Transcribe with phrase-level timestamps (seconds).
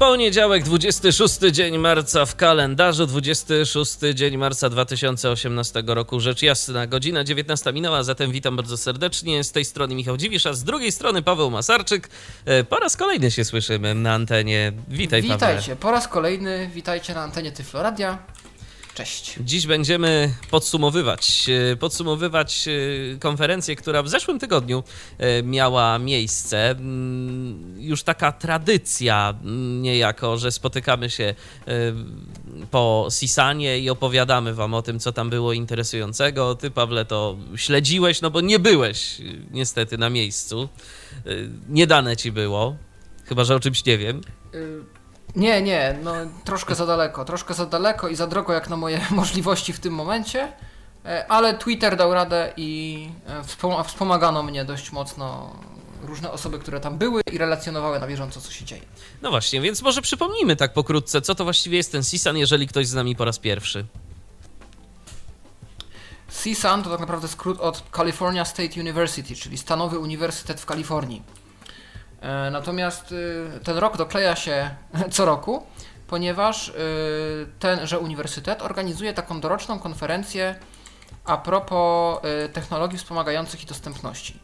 [0.00, 7.72] Poniedziałek, 26 dzień marca w kalendarzu, 26 dzień marca 2018 roku, rzecz jasna, godzina 19
[7.72, 9.44] minęła, zatem witam bardzo serdecznie.
[9.44, 12.08] Z tej strony Michał Dziwisz, a z drugiej strony Paweł Masarczyk.
[12.44, 14.72] E, po raz kolejny się słyszymy na antenie.
[14.88, 15.76] Witaj, Witajcie, Paweł.
[15.76, 18.18] po raz kolejny witajcie na antenie Tyfloradia.
[19.00, 19.34] Cześć.
[19.40, 24.82] Dziś będziemy podsumowywać, e, podsumowywać e, konferencję, która w zeszłym tygodniu
[25.18, 26.70] e, miała miejsce.
[26.70, 31.34] Mm, Już taka tradycja mm, niejako, że spotykamy się
[32.70, 36.54] po Sisanie i opowiadamy wam o tym, co tam było interesującego.
[36.54, 39.16] Ty, Pawle, to śledziłeś, no bo nie byłeś
[39.50, 40.68] niestety na miejscu.
[41.68, 42.76] Nie dane ci było,
[43.24, 44.20] chyba że o czymś nie wiem.
[44.54, 44.99] Y,
[45.36, 46.12] Nie, nie, no
[46.44, 49.94] troszkę za daleko, troszkę za daleko i za drogo jak na moje możliwości w tym
[49.94, 50.52] momencie,
[51.04, 55.56] e, ale Twitter dał radę i e, wspom- wspomagano mnie dość mocno
[56.02, 58.82] różne osoby, które tam były i relacjonowały na bieżąco, co się dzieje.
[59.22, 62.86] No właśnie, więc może przypomnijmy tak pokrótce, co to właściwie jest ten Sisan, jeżeli ktoś
[62.86, 63.84] z nami po raz pierwszy.
[66.28, 71.22] CSUN to tak naprawdę skrót od California State University, czyli Stanowy Uniwersytet w Kalifornii.
[72.20, 74.70] E, Natomiast y, ten rok dokleja się
[75.14, 75.66] co roku,
[76.06, 76.72] ponieważ y,
[77.58, 80.54] tenże uniwersytet organizuje taką doroczną konferencję
[81.24, 84.40] a propos y, technologii wspomagających i dostępności.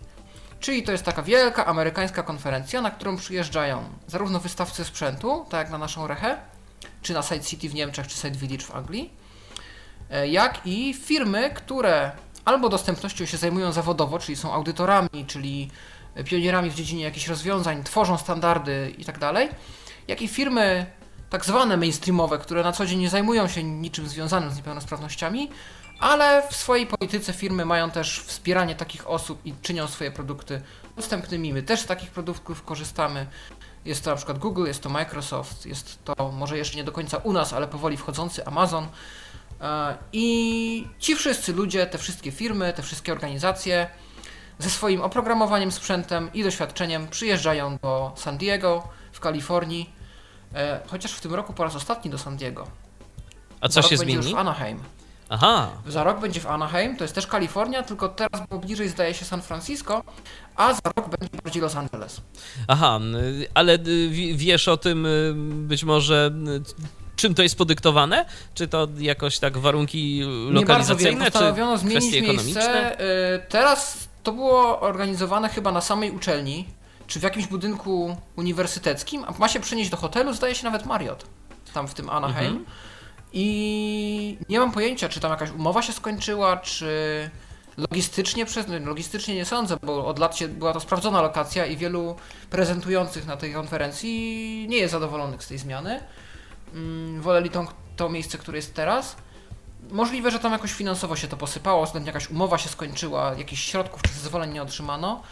[0.61, 5.71] Czyli to jest taka wielka amerykańska konferencja, na którą przyjeżdżają zarówno wystawcy sprzętu, tak jak
[5.71, 6.37] na naszą Rechę,
[7.03, 9.13] czy na Side City w Niemczech, czy Side Village w Anglii,
[10.11, 12.13] e, jak i firmy, które
[12.45, 15.71] albo dostępnością się zajmują zawodowo, czyli są audytorami, czyli
[16.25, 19.19] pionierami w dziedzinie jakichś rozwiązań, tworzą standardy i tak
[20.09, 20.87] jak i firmy
[21.31, 25.51] tak zwane mainstreamowe, które na co dzień nie zajmują się niczym związanym z niepełnosprawnościami,
[26.01, 30.63] ale w swojej polityce firmy mają też wspieranie takich osób i czynią swoje produkty
[30.97, 31.53] dostępnymi.
[31.53, 33.27] My też z takich produktów korzystamy.
[33.85, 37.17] Jest to na przykład Google, jest to Microsoft, jest to może jeszcze nie do końca
[37.17, 38.89] u nas, ale powoli wchodzący Amazon.
[39.61, 43.91] E, I ci wszyscy ludzie, te wszystkie firmy, te wszystkie organizacje
[44.59, 49.91] ze swoim oprogramowaniem, sprzętem i doświadczeniem przyjeżdżają do San Diego w Kalifornii,
[50.55, 52.67] e, chociaż w tym roku po raz ostatni do San Diego.
[53.61, 54.37] A co się będzie już zmieni?
[54.37, 54.79] w Anaheim.
[55.29, 59.15] Aha, Za rok będzie w Anaheim, to jest też Kalifornia, tylko teraz było bliżej zdaje
[59.15, 60.03] się San Francisco,
[60.57, 62.21] a za rok będzie bardziej Los Angeles.
[62.69, 63.01] aha,
[63.55, 65.33] ale y, wi- wiesz o tym y,
[65.67, 68.25] być może y, czym to jest podyktowane?
[68.55, 72.61] Czy to jakoś tak warunki Nie bardzo wiem, lokalizacyjne, czy postanowiono zmienić kwestie ekonomiczne?
[72.61, 72.97] miejsce.
[73.49, 76.69] Teraz to było organizowane chyba na samej uczelni,
[77.07, 81.27] czy w jakimś budynku uniwersyteckim, a ma się przenieść do hotelu, zdaje się nawet Marriott,
[81.75, 82.57] tam w tym Anaheim.
[82.57, 82.67] Mhm.
[83.33, 86.91] I nie mam pojęcia, czy tam jakaś umowa się skończyła, czy
[87.77, 88.67] logistycznie przez.
[88.69, 92.17] no, Logistycznie nie sądzę, bo od lat się, była to sprawdzona lokacja i wielu
[92.51, 96.01] prezentujących na tej konferencji nie jest zadowolonych z tej zmiany.
[96.75, 97.67] Mm, Woleli tą,
[97.97, 99.17] to miejsce, które jest teraz.
[99.91, 104.03] Możliwe, że tam jakoś finansowo się to posypało, względnie jakaś umowa się skończyła, jakichś środków
[104.03, 105.23] czy zezwoleń nie otrzymano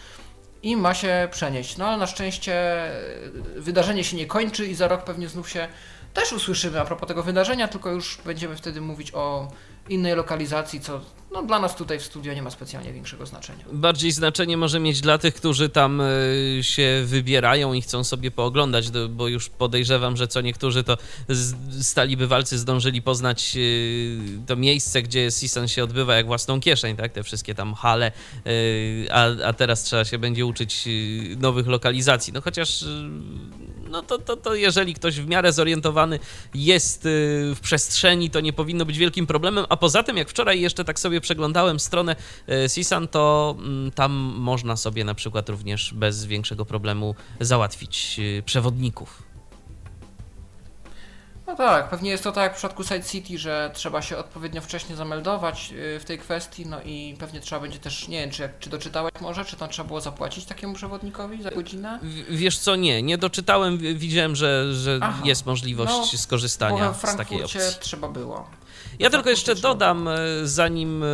[0.62, 1.76] i ma się przenieść.
[1.76, 2.91] No ale na szczęście e,
[3.56, 5.69] wydarzenie się nie kończy i za rok pewnie znów się
[6.14, 9.48] też usłyszymy a propos tego wydarzenia, tylko już będziemy wtedy mówić o
[9.88, 11.00] innej lokalizacji, co
[11.34, 13.64] no, dla nas tutaj w studio nie ma specjalnie większego znaczenia.
[13.72, 18.90] Bardziej znaczenie może mieć dla tych, którzy tam y, się wybierają i chcą sobie pooglądać,
[19.10, 20.96] bo już podejrzewam, że co niektórzy to
[21.80, 27.12] stali bywalcy zdążyli poznać y, to miejsce, gdzie Sisan się odbywa jak własną kieszeń, tak?
[27.12, 28.12] Te wszystkie tam hale,
[28.46, 30.88] y, a, a teraz trzeba się będzie uczyć
[31.36, 32.32] nowych lokalizacji.
[32.32, 32.84] No chociaż
[33.94, 36.19] no to, to, to jeżeli ktoś w miarę zorientowany
[36.55, 37.09] jest y,
[37.55, 39.65] w przestrzeni, to nie powinno być wielkim problemem.
[39.69, 42.16] A poza tym, jak wczoraj jeszcze tak sobie przeglądałem stronę
[42.49, 48.43] y, Sisan, to mm, tam można sobie na przykład również bez większego problemu załatwić y,
[48.47, 49.33] przewodników.
[51.47, 54.61] No tak, pewnie jest to tak jak w przypadku Side City, że trzeba się odpowiednio
[54.61, 58.49] wcześnie zameldować y, w tej kwestii, no i pewnie trzeba będzie też, nie wiem, czy,
[58.61, 61.99] czy doczytałeś może, czy tam trzeba było zapłacić takiemu przewodnikowi za godzinę?
[62.02, 66.93] W- Wiesz co, nie, nie doczytałem, wi- widziałem, że, że Aha, jest możliwość no, skorzystania
[66.93, 67.61] we z takiej opcji.
[67.81, 68.47] trzeba było.
[68.99, 71.06] Ja tylko jeszcze dodam, e, zanim e,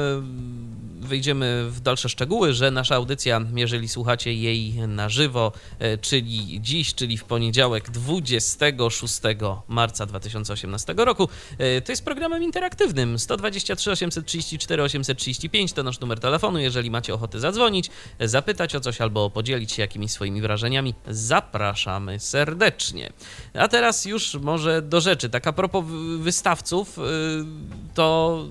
[1.00, 6.94] wejdziemy w dalsze szczegóły, że nasza audycja, jeżeli słuchacie jej na żywo, e, czyli dziś,
[6.94, 9.20] czyli w poniedziałek 26
[9.68, 16.58] marca 2018 roku, e, to jest programem interaktywnym 123 834 835 to nasz numer telefonu.
[16.58, 23.12] Jeżeli macie ochotę zadzwonić, zapytać o coś albo podzielić się jakimiś swoimi wrażeniami, zapraszamy serdecznie.
[23.54, 25.30] A teraz już może do rzeczy.
[25.30, 25.84] Tak a propos
[26.18, 27.02] wystawców, y,
[27.94, 28.44] to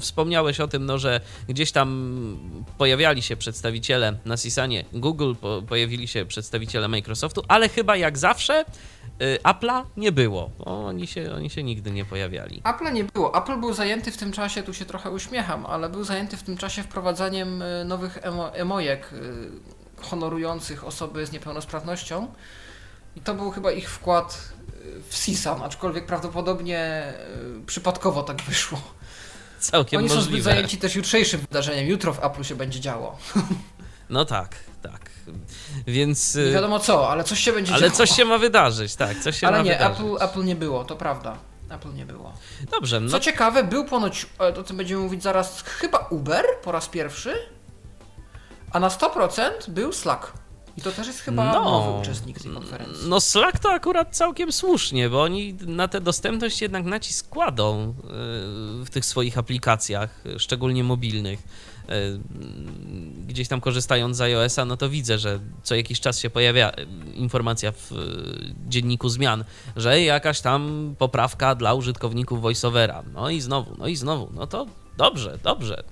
[0.00, 1.86] wspomniałeś o tym, no, że gdzieś tam
[2.78, 8.64] pojawiali się przedstawiciele na Sisanie Google, po, pojawili się przedstawiciele Microsoftu, ale chyba jak zawsze
[9.22, 10.50] y, Apple'a nie było.
[10.58, 12.62] Oni się, oni się nigdy nie pojawiali.
[12.62, 13.38] Apple'a nie było.
[13.38, 16.56] Apple był zajęty w tym czasie, tu się trochę uśmiecham, ale był zajęty w tym
[16.56, 19.10] czasie wprowadzaniem y, nowych emo, emojek
[19.96, 22.28] honorujących osoby z niepełnosprawnością.
[23.16, 24.52] I to był chyba ich wkład
[25.08, 27.12] w CISAM, aczkolwiek prawdopodobnie
[27.66, 28.80] przypadkowo tak wyszło.
[29.70, 30.24] Całkiem Oni możliwe.
[30.24, 31.86] są zbyt zajęci też jutrzejszym wydarzeniem.
[31.86, 33.18] Jutro w Apple się będzie działo.
[34.10, 35.10] No tak, tak.
[35.86, 36.34] Więc.
[36.34, 37.90] Nie wiadomo co, ale coś się będzie ale działo.
[37.90, 39.18] Ale coś się ma wydarzyć, tak.
[39.18, 39.98] Coś się ale ma nie, wydarzyć.
[40.00, 41.36] Apple, Apple nie było, to prawda.
[41.70, 42.32] Apple nie było.
[42.70, 43.00] Dobrze.
[43.00, 43.10] No...
[43.10, 47.34] Co ciekawe, był ponoć, o tym będziemy mówić zaraz, chyba Uber po raz pierwszy,
[48.72, 50.32] a na 100% był Slack.
[50.76, 53.08] I to też jest chyba no, nowy uczestnik tej konferencji.
[53.08, 57.94] No Slack to akurat całkiem słusznie, bo oni na tę dostępność jednak nacisk kładą e,
[58.84, 61.42] w tych swoich aplikacjach, szczególnie mobilnych.
[61.88, 61.92] E,
[63.26, 66.72] gdzieś tam korzystając z iOS-a, no to widzę, że co jakiś czas się pojawia
[67.14, 67.96] informacja w e,
[68.68, 69.44] dzienniku zmian,
[69.76, 73.02] że jakaś tam poprawka dla użytkowników VoiceOvera.
[73.14, 75.84] No i znowu, no i znowu, no to dobrze, dobrze,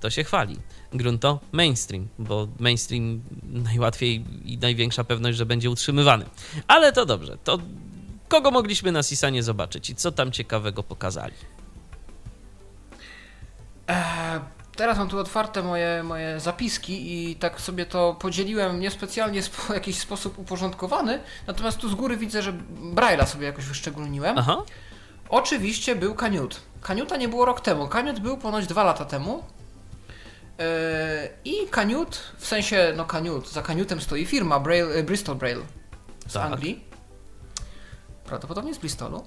[0.00, 0.58] to się chwali
[0.94, 6.24] grunt to mainstream, bo mainstream najłatwiej i największa pewność, że będzie utrzymywany.
[6.68, 7.58] Ale to dobrze, to
[8.28, 11.34] kogo mogliśmy na Sisanie zobaczyć i co tam ciekawego pokazali?
[13.86, 14.40] Eee,
[14.76, 19.98] teraz mam tu otwarte moje, moje zapiski i tak sobie to podzieliłem niespecjalnie w jakiś
[19.98, 22.52] sposób uporządkowany, natomiast tu z góry widzę, że
[22.94, 24.38] Braille'a sobie jakoś wyszczególniłem.
[24.38, 24.62] Aha.
[25.28, 26.60] Oczywiście był Kaniut.
[26.82, 27.88] Kaniuta nie było rok temu.
[27.88, 29.42] Kaniut był ponoć dwa lata temu.
[30.58, 35.62] E, I Kaniut, w sensie, no Kaniut, za Kaniutem stoi firma Braille, e, Bristol Braille
[36.26, 36.52] z tak.
[36.52, 36.84] Anglii,
[38.24, 39.24] prawdopodobnie z Bristolu,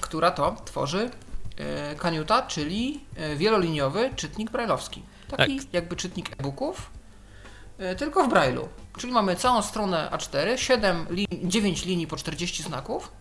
[0.00, 1.10] która to tworzy
[1.56, 3.04] e, Kaniuta, czyli
[3.36, 5.02] wieloliniowy czytnik brailleowski.
[5.28, 5.74] Taki tak.
[5.74, 6.90] jakby czytnik e-booków,
[7.98, 8.66] tylko w Braille'u.
[8.98, 13.12] Czyli mamy całą stronę A4, 7 lin 9 linii po 40 znaków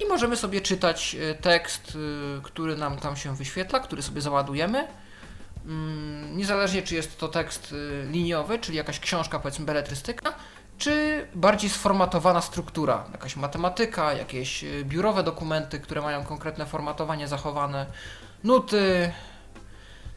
[0.00, 1.98] i możemy sobie czytać tekst,
[2.42, 4.88] który nam tam się wyświetla, który sobie załadujemy
[6.32, 10.34] niezależnie czy jest to tekst y, liniowy, czyli jakaś książka, powiedzmy beletrystyka,
[10.78, 17.86] czy bardziej sformatowana struktura, jakaś matematyka, jakieś y, biurowe dokumenty, które mają konkretne formatowanie zachowane,
[18.44, 19.12] nuty,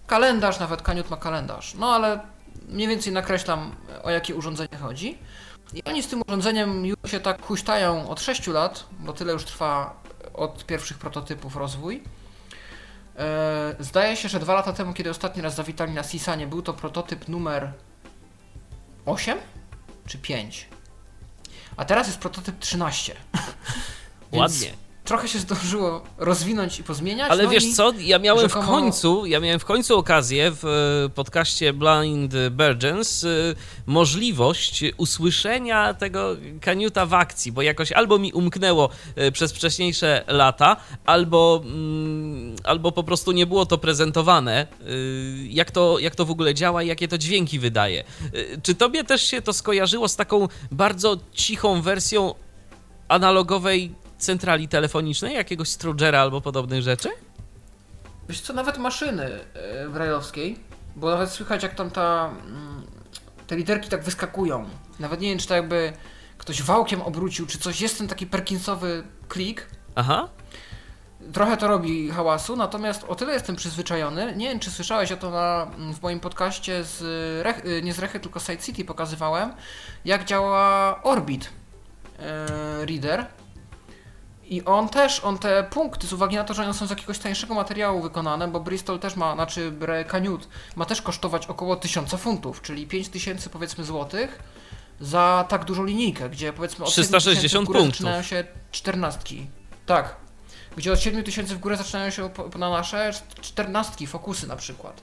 [0.08, 1.74] kalendarz, nawet Kaniut ma kalendarz.
[1.74, 2.20] No ale
[2.68, 5.18] mniej więcej nakreślam o jakie urządzenie chodzi.
[5.74, 9.44] I oni z tym urządzeniem już się tak huśtają od 6 lat, bo tyle już
[9.44, 10.02] trwa
[10.34, 12.04] od pierwszych prototypów rozwój.
[13.18, 16.74] E, zdaje się, że dwa lata temu, kiedy ostatni raz zawitali na Sisanie, był to
[16.74, 17.72] prototyp numer
[19.06, 19.38] 8
[20.06, 20.68] czy 5.
[21.78, 23.16] A teraz jest prototyp 13.
[24.32, 27.32] Ładnie trochę się zdążyło rozwinąć i pozmieniać.
[27.32, 28.64] Ale no wiesz co, ja miałem rzekomo...
[28.64, 30.66] w końcu, ja miałem w końcu okazję w
[31.06, 33.28] e, podcaście Blind Burgeons e,
[33.86, 40.78] możliwość usłyszenia tego kaniuta w akcji, bo jakoś albo mi umknęło e, przez wcześniejsze lata,
[41.06, 44.68] albo, mm, albo po prostu nie było to prezentowane,
[45.50, 48.04] jak to, jak to w ogóle działa i jakie to dźwięki wydaje.
[48.64, 52.34] Czy tobie też się to skojarzyło z taką bardzo cichą wersją
[53.08, 57.10] analogowej centrali telefonicznej, jakiegoś strugera albo podobnych rzeczy?
[58.30, 59.40] Wiesz co, nawet maszyny
[59.94, 60.60] brajlowskiej,
[60.96, 62.84] bo nawet słychać jak tam ta, mm,
[63.48, 64.66] te literki tak wyskakują.
[65.00, 65.94] Nawet nie wiem, czy to jakby
[66.38, 67.82] ktoś wałkiem obrócił, czy coś.
[67.82, 69.68] Jest ten taki perkinsowy klik.
[69.96, 70.30] Aha.
[71.34, 74.36] Trochę to robi hałasu, natomiast o tyle jestem przyzwyczajony.
[74.36, 77.02] Nie wiem, czy słyszałeś o to na, w moim podcaście z
[77.44, 79.54] Rech, y, nie z Rechy, tylko Side City pokazywałem,
[80.06, 81.50] jak działa Orbit
[82.20, 83.26] yy, Reader
[84.50, 87.20] i on też, on te punkty, z uwagi na to, że one są z jakiegoś
[87.20, 89.74] tańszego materiału wykonane, bo Bristol też ma, znaczy
[90.08, 94.40] Canute ma też kosztować około 1000 funtów, czyli 5000 powiedzmy złotych
[95.00, 97.88] za tak dużą linijkę, gdzie powiedzmy od 360 punktów.
[97.88, 99.48] zaczynają się czternastki.
[99.86, 100.16] Tak.
[100.78, 103.12] Gdzie od 7000 w górę zaczynają się na nasze
[103.42, 105.02] czternastki, fokusy na przykład.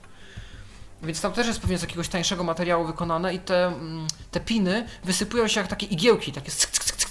[1.03, 4.87] Więc tam też jest pewnie z jakiegoś tańszego materiału wykonane i te, mm, te piny
[5.03, 7.04] wysypują się jak takie igiełki, takie sk,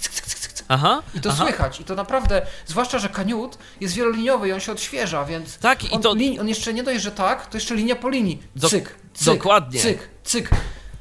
[0.67, 1.43] Aha, I to aha.
[1.43, 1.79] słychać.
[1.79, 5.99] I to naprawdę, zwłaszcza, że kaniut jest wieloliniowy i on się odświeża, więc tak, on,
[5.99, 6.11] i to...
[6.41, 8.43] on jeszcze nie dość, że tak, to jeszcze linia po linii.
[8.69, 9.79] Cyk, cyk, Dokładnie.
[9.79, 10.49] cyk, cyk.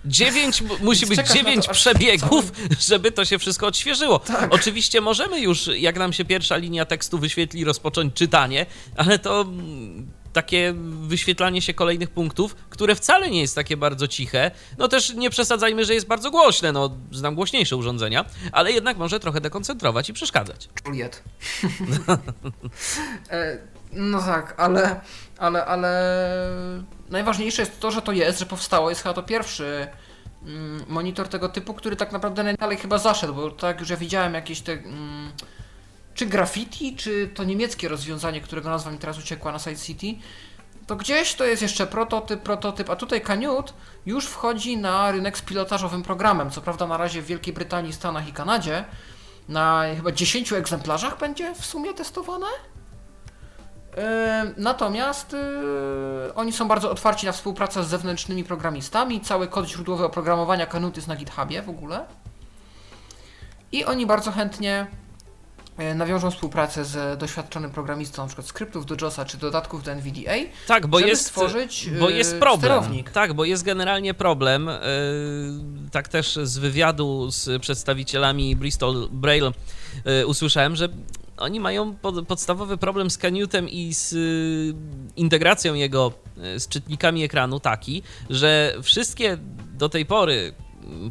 [0.05, 2.69] Dziewięć, musi być dziewięć przebiegów, cały...
[2.81, 4.19] żeby to się wszystko odświeżyło.
[4.19, 4.55] Tak.
[4.55, 8.67] Oczywiście możemy już, jak nam się pierwsza linia tekstu wyświetli, rozpocząć czytanie,
[8.97, 9.47] ale to
[10.35, 14.51] takie wyświetlanie się kolejnych punktów, które wcale nie jest takie bardzo ciche.
[14.79, 19.21] No też nie przesadzajmy, że jest bardzo głośne, no znam głośniejsze urządzenia, ale jednak może
[19.21, 20.69] trochę dekoncentrować i przeszkadzać.
[20.87, 21.23] Juliet.
[23.31, 23.59] E,
[23.93, 25.01] no tak, ale,
[25.39, 26.19] ale, ale
[27.11, 28.91] najważniejsze jest to, że to jest, że powstało.
[28.91, 29.87] Jest chyba to pierwszy
[30.43, 34.61] mm, monitor tego typu, który tak naprawdę najdalej chyba zaszedł, bo tak, że widziałem jakieś
[34.61, 34.79] te...
[36.15, 40.07] Czy graffiti, czy to niemieckie rozwiązanie, którego nazwa mi teraz uciekła na Side City,
[40.87, 43.73] to gdzieś to jest jeszcze prototyp, prototyp, a tutaj Canute
[44.07, 46.51] już wchodzi na rynek z pilotażowym programem.
[46.51, 48.85] Co prawda na razie w Wielkiej Brytanii, Stanach i Kanadzie
[49.49, 52.47] na chyba 10 egzemplarzach będzie w sumie testowane.
[53.97, 54.03] Yy,
[54.57, 59.21] natomiast yy, oni są bardzo otwarci na współpracę z zewnętrznymi programistami.
[59.21, 62.07] Cały kod źródłowy oprogramowania Canute jest na GitHubie w ogóle.
[63.73, 64.87] I oni bardzo chętnie
[65.95, 68.43] nawiążą współpracę z doświadczonym programistą np.
[68.43, 70.33] skryptów do JOSa czy dodatków do NVDA,
[70.67, 72.59] tak, bo żeby jest, stworzyć bo jest problem.
[72.59, 73.11] sterownik.
[73.11, 74.69] Tak, bo jest generalnie problem.
[74.69, 74.81] E,
[75.93, 79.53] tak też z wywiadu z przedstawicielami Bristol Braille
[80.05, 80.89] e, usłyszałem, że
[81.37, 84.15] oni mają pod, podstawowy problem z Canutem i z
[85.17, 86.13] integracją jego
[86.59, 89.39] z czytnikami ekranu taki, że wszystkie
[89.73, 90.55] do tej pory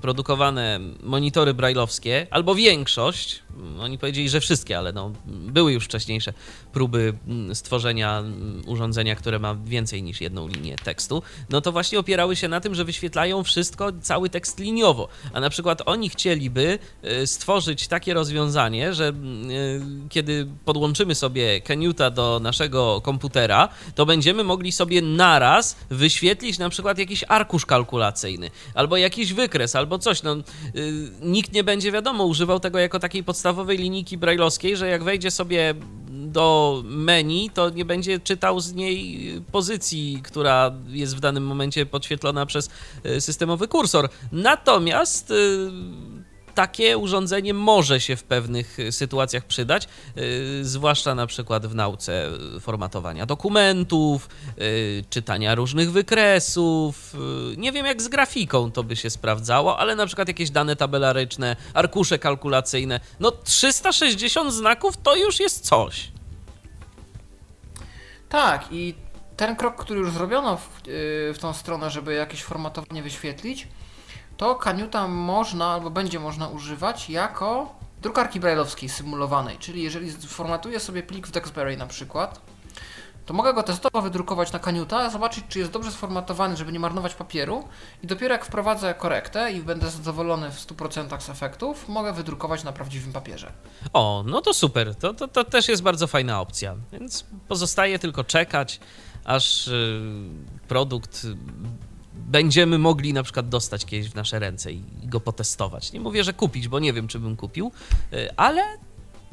[0.01, 3.43] produkowane monitory brajlowskie, albo większość,
[3.79, 6.33] oni powiedzieli, że wszystkie, ale no, były już wcześniejsze
[6.73, 11.99] próby mm, stworzenia mm, urządzenia, które ma więcej niż jedną linię tekstu, no to właśnie
[11.99, 15.07] opierały się na tym, że wyświetlają wszystko, cały tekst liniowo.
[15.33, 16.79] A na przykład oni chcieliby
[17.21, 24.05] y, stworzyć takie rozwiązanie, że mm, y, kiedy podłączymy sobie Canuta do naszego komputera, to
[24.05, 30.23] będziemy mogli sobie naraz wyświetlić na przykład jakiś arkusz kalkulacyjny, albo jakiś wykres, albo coś.
[30.23, 30.41] No, y,
[31.21, 35.75] nikt nie będzie, wiadomo, używał tego jako takiej podstawowej linijki brajlowskiej, że jak wejdzie sobie
[36.33, 42.45] do menu, to nie będzie czytał z niej pozycji, która jest w danym momencie podświetlona
[42.45, 42.69] przez
[43.03, 44.09] e, systemowy kursor.
[44.31, 45.33] Natomiast e,
[46.55, 50.19] takie urządzenie może się w pewnych sytuacjach przydać, e,
[50.63, 52.29] zwłaszcza na przykład w nauce
[52.59, 54.29] formatowania dokumentów,
[55.09, 57.15] czytania różnych wykresów.
[57.57, 61.55] Nie wiem jak z grafiką to by się sprawdzało, ale na przykład jakieś dane tabelaryczne,
[61.73, 62.99] arkusze kalkulacyjne.
[63.19, 66.11] No 360 znaków to już jest coś.
[68.29, 68.95] Tak, i
[69.37, 70.81] ten krok, który już zrobiono w,
[71.33, 73.67] w tą stronę, żeby jakieś formatowanie wyświetlić,
[74.37, 79.57] to Kaniuta można albo będzie można używać jako drukarki brailleowskiej symulowanej.
[79.57, 82.41] Czyli jeżeli formatuję sobie plik w Dexberry na przykład,
[83.25, 87.15] to mogę go testowo wydrukować na Kaniuta, zobaczyć, czy jest dobrze sformatowany, żeby nie marnować
[87.15, 87.67] papieru
[88.03, 92.71] i dopiero jak wprowadzę korektę i będę zadowolony w 100% z efektów, mogę wydrukować na
[92.71, 93.51] prawdziwym papierze.
[93.93, 98.23] O, no to super, to, to, to też jest bardzo fajna opcja, więc pozostaje tylko
[98.23, 98.79] czekać,
[99.25, 99.73] aż yy,
[100.67, 101.27] produkt
[102.27, 105.91] będziemy mogli na przykład dostać kiedyś w nasze ręce i go potestować.
[105.91, 107.71] Nie mówię, że kupić, bo nie wiem, czy bym kupił,
[108.11, 108.63] yy, ale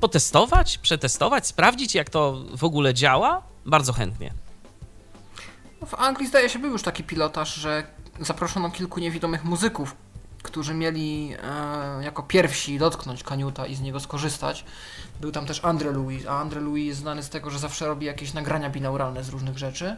[0.00, 4.32] potestować, przetestować, sprawdzić, jak to w ogóle działa, bardzo chętnie.
[5.80, 7.86] No, w Anglii zdaje się był już taki pilotaż, że
[8.20, 9.96] zaproszono kilku niewidomych muzyków,
[10.42, 14.64] którzy mieli e, jako pierwsi dotknąć kaniuta i z niego skorzystać.
[15.20, 18.06] Był tam też Andre Louis, a Andre Louis jest znany z tego, że zawsze robi
[18.06, 19.96] jakieś nagrania binauralne z różnych rzeczy.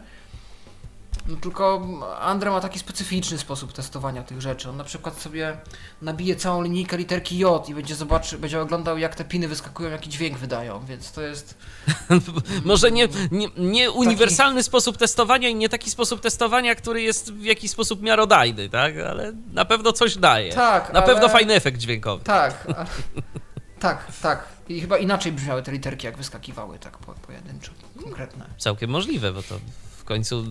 [1.27, 1.87] No tylko
[2.21, 4.71] Andre ma taki specyficzny sposób testowania tych rzeczy.
[4.71, 5.57] On na przykład sobie
[6.03, 10.11] nabije całą linijkę literki J i będzie zobaczy, będzie oglądał jak te piny wyskakują, jaki
[10.11, 11.59] dźwięk wydają, więc to jest...
[12.65, 14.65] Może nie, nie, nie uniwersalny taki...
[14.65, 18.95] sposób testowania i nie taki sposób testowania, który jest w jakiś sposób miarodajny, tak?
[19.11, 20.53] Ale na pewno coś daje.
[20.53, 21.15] Tak, Na ale...
[21.15, 22.25] pewno fajny efekt dźwiękowy.
[22.25, 22.67] Tak,
[23.81, 24.45] tak, tak.
[24.69, 27.73] I chyba inaczej brzmiały te literki, jak wyskakiwały tak po, pojedynczo,
[28.05, 28.47] konkretne.
[28.59, 29.55] Całkiem możliwe, bo to
[30.03, 30.45] w końcu,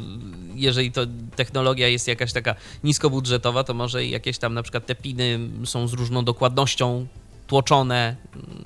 [0.56, 1.02] jeżeli to
[1.36, 5.94] technologia jest jakaś taka niskobudżetowa, to może jakieś tam na przykład te piny są z
[5.94, 7.08] różną dokładnością
[7.48, 8.16] tłoczone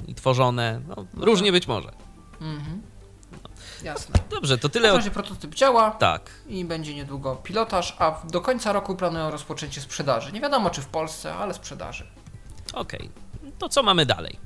[0.08, 0.82] i tworzone.
[0.88, 1.92] No, różnie być może.
[2.42, 2.82] Mhm.
[3.32, 3.50] No.
[3.84, 4.16] Jasne.
[4.30, 4.92] Dobrze, to tyle.
[4.92, 5.92] W razie prototyp działa.
[5.92, 6.30] Tak.
[6.48, 10.32] I będzie niedługo pilotaż, a do końca roku planują rozpoczęcie sprzedaży.
[10.32, 12.08] Nie wiadomo czy w Polsce, ale sprzedaży.
[12.74, 13.00] Okej.
[13.00, 13.52] Okay.
[13.60, 14.38] To co mamy dalej?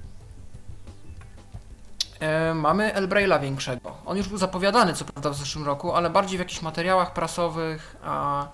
[2.20, 3.98] E, mamy Elbraila większego.
[4.06, 7.96] On już był zapowiadany, co prawda, w zeszłym roku, ale bardziej w jakichś materiałach prasowych,
[8.04, 8.48] a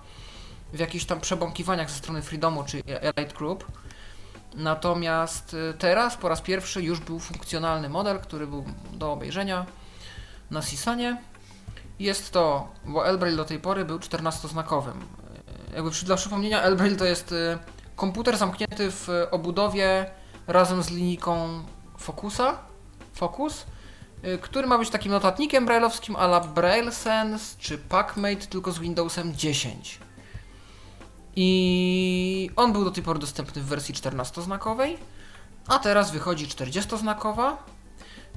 [0.72, 3.64] w jakichś tam przebąkiwaniach ze strony Freedomu czy Elite Group.
[4.54, 9.66] Natomiast y, teraz po raz pierwszy już był funkcjonalny model, który był do obejrzenia
[10.50, 11.16] na Sisanie.
[11.98, 15.00] Jest to, bo Elbrail do tej pory był 14-znakowym.
[15.72, 17.34] Y, Jakby dla przypomnienia, Elbrail to jest
[17.96, 20.10] komputer zamknięty w obudowie
[20.46, 21.64] razem z linijką
[21.98, 22.58] Focusa,
[23.16, 23.66] Focus,
[24.24, 28.78] y, który ma być takim notatnikiem brailleowskim a la Braille Sense czy PackMate, tylko z
[28.78, 29.98] Windowsem 10.
[31.36, 34.96] I on był do tej pory dostępny w wersji 14-znakowej,
[35.68, 37.56] a teraz wychodzi 40-znakowa.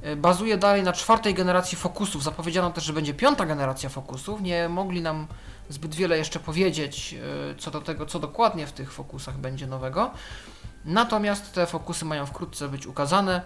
[0.05, 2.23] Y, Bazuje dalej na czwartej generacji Focusów.
[2.23, 4.41] Zapowiedziano też, że będzie piąta generacja Focusów.
[4.41, 5.27] Nie mogli nam
[5.69, 7.15] zbyt wiele jeszcze powiedzieć
[7.51, 10.11] y, co do tego, co dokładnie w tych Focusach będzie nowego.
[10.85, 13.41] Natomiast te Focusy mają wkrótce być ukazane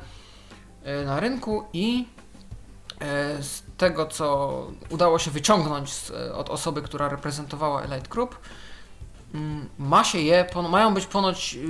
[1.05, 2.05] na rynku i
[3.39, 8.37] y, z tego, co udało się wyciągnąć z, y, od osoby, która reprezentowała Elite Group,
[9.33, 11.63] mm, ma się je, mają być ponoć, yy,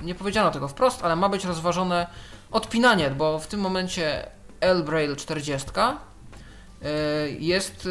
[0.00, 2.06] nie powiedziano tego wprost, ale ma być rozważone
[2.50, 5.70] odpinanie, bo w tym momencie L-Braille 40
[6.82, 6.88] yy,
[7.30, 7.88] jest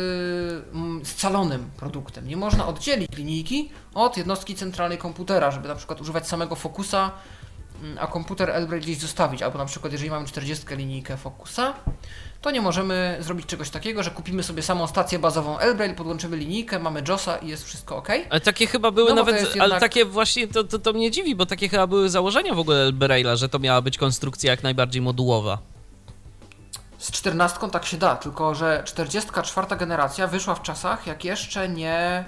[0.74, 2.28] mm, scalonym produktem.
[2.28, 7.12] Nie można oddzielić linijki od jednostki centralnej komputera, żeby na przykład używać samego Focusa, mm,
[8.00, 11.74] a komputer L-Braille gdzieś zostawić, albo na przykład jeżeli mamy 40 linijkę Focusa,
[12.42, 16.80] to nie możemy zrobić czegoś takiego, że kupimy sobie samą stację bazową L-Braille, podłączymy linijkę,
[16.80, 18.08] mamy JOSa i jest wszystko ok.
[18.30, 21.12] Ale takie chyba były No nawet, jest ale jednak- takie właśnie, to, to, to mnie
[21.12, 24.64] dziwi, bo takie chyba były założenia w ogóle Braille'a, że to miała być konstrukcja jak
[24.64, 25.58] najbardziej modułowa.
[26.98, 32.26] Z 14 tak się da, tylko że 44 generacja wyszła w czasach, jak jeszcze nie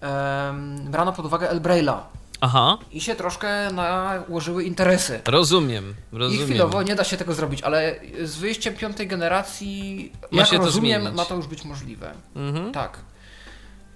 [0.00, 1.98] em, brano pod uwagę L-Braille'a
[2.44, 5.20] Aha, i się troszkę nałożyły interesy.
[5.24, 6.46] rozumiem, I rozumiem.
[6.46, 10.64] chwilowo nie da się tego zrobić, ale z wyjściem piątej generacji, Ma jak się to
[10.64, 11.16] rozumiem, zmienić.
[11.16, 12.12] ma to już być możliwe.
[12.36, 12.72] Mhm.
[12.72, 12.98] Tak.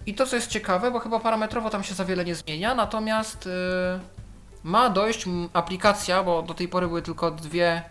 [0.07, 3.47] I to, co jest ciekawe, bo chyba parametrowo tam się za wiele nie zmienia, natomiast
[3.47, 3.51] y,
[4.65, 7.83] ma dojść aplikacja, bo do tej pory były tylko dwie,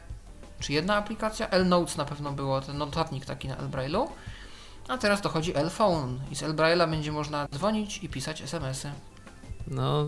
[0.60, 1.50] czy jedna aplikacja?
[1.50, 4.08] L-Notes na pewno było, ten notatnik taki na L-Braille'u,
[4.88, 8.92] a teraz dochodzi L-Phone i z L-Braille'a będzie można dzwonić i pisać SMS-y,
[9.68, 10.08] No,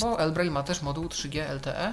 [0.00, 1.92] bo L-Braille ma też moduł 3G LTE,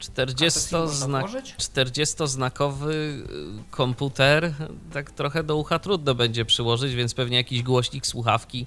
[0.00, 1.54] 40 można znak, włożyć.
[1.58, 3.24] 40-znakowy y,
[3.70, 4.52] komputer,
[4.92, 8.66] tak trochę do ucha trudno będzie przyłożyć, więc pewnie jakiś głośnik, słuchawki,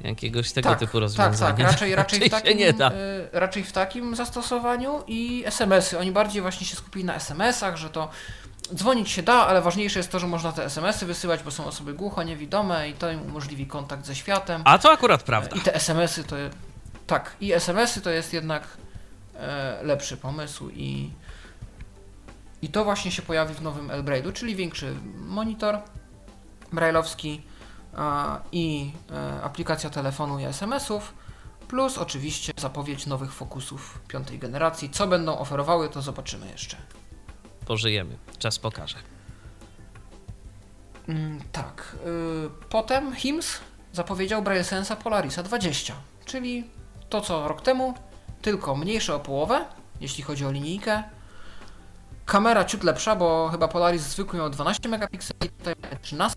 [0.00, 1.56] jakiegoś tego tak, typu tak, rozwiązania.
[1.56, 2.92] tak, raczej, raczej, w takim, nie da.
[2.92, 2.94] y,
[3.32, 5.98] raczej w takim zastosowaniu i SMS-y.
[5.98, 8.10] Oni bardziej właśnie się skupili na SMS-ach, że to
[8.74, 11.94] dzwonić się da, ale ważniejsze jest to, że można te SMS-y wysyłać, bo są osoby
[11.94, 14.62] głucho, niewidome i to im umożliwi kontakt ze światem.
[14.64, 15.56] A to akurat prawda.
[15.56, 16.36] I te SMS-y to
[17.10, 18.62] tak, i SMS-y to jest jednak
[19.34, 21.10] e, lepszy pomysł i
[22.62, 25.78] i to właśnie się pojawi w nowym L-Braille'u, czyli większy monitor
[26.72, 27.38] braille'owski
[27.96, 31.14] a, i e, aplikacja telefonu i SMS-ów,
[31.68, 34.90] plus oczywiście zapowiedź nowych fokusów piątej generacji.
[34.90, 36.76] Co będą oferowały, to zobaczymy jeszcze.
[37.66, 38.16] Pożyjemy.
[38.38, 38.96] Czas pokaże.
[41.08, 41.96] Mm, tak.
[42.06, 43.60] Y, potem HIMS
[43.92, 45.94] zapowiedział Braille Sensa Polarisa 20,
[46.24, 46.79] czyli
[47.10, 47.94] to co rok temu,
[48.42, 49.64] tylko mniejsze o połowę,
[50.00, 51.02] jeśli chodzi o linijkę.
[52.26, 56.36] Kamera ciut lepsza, bo chyba Polaris zwykły miał 12 megapikseli, tutaj mamy 13.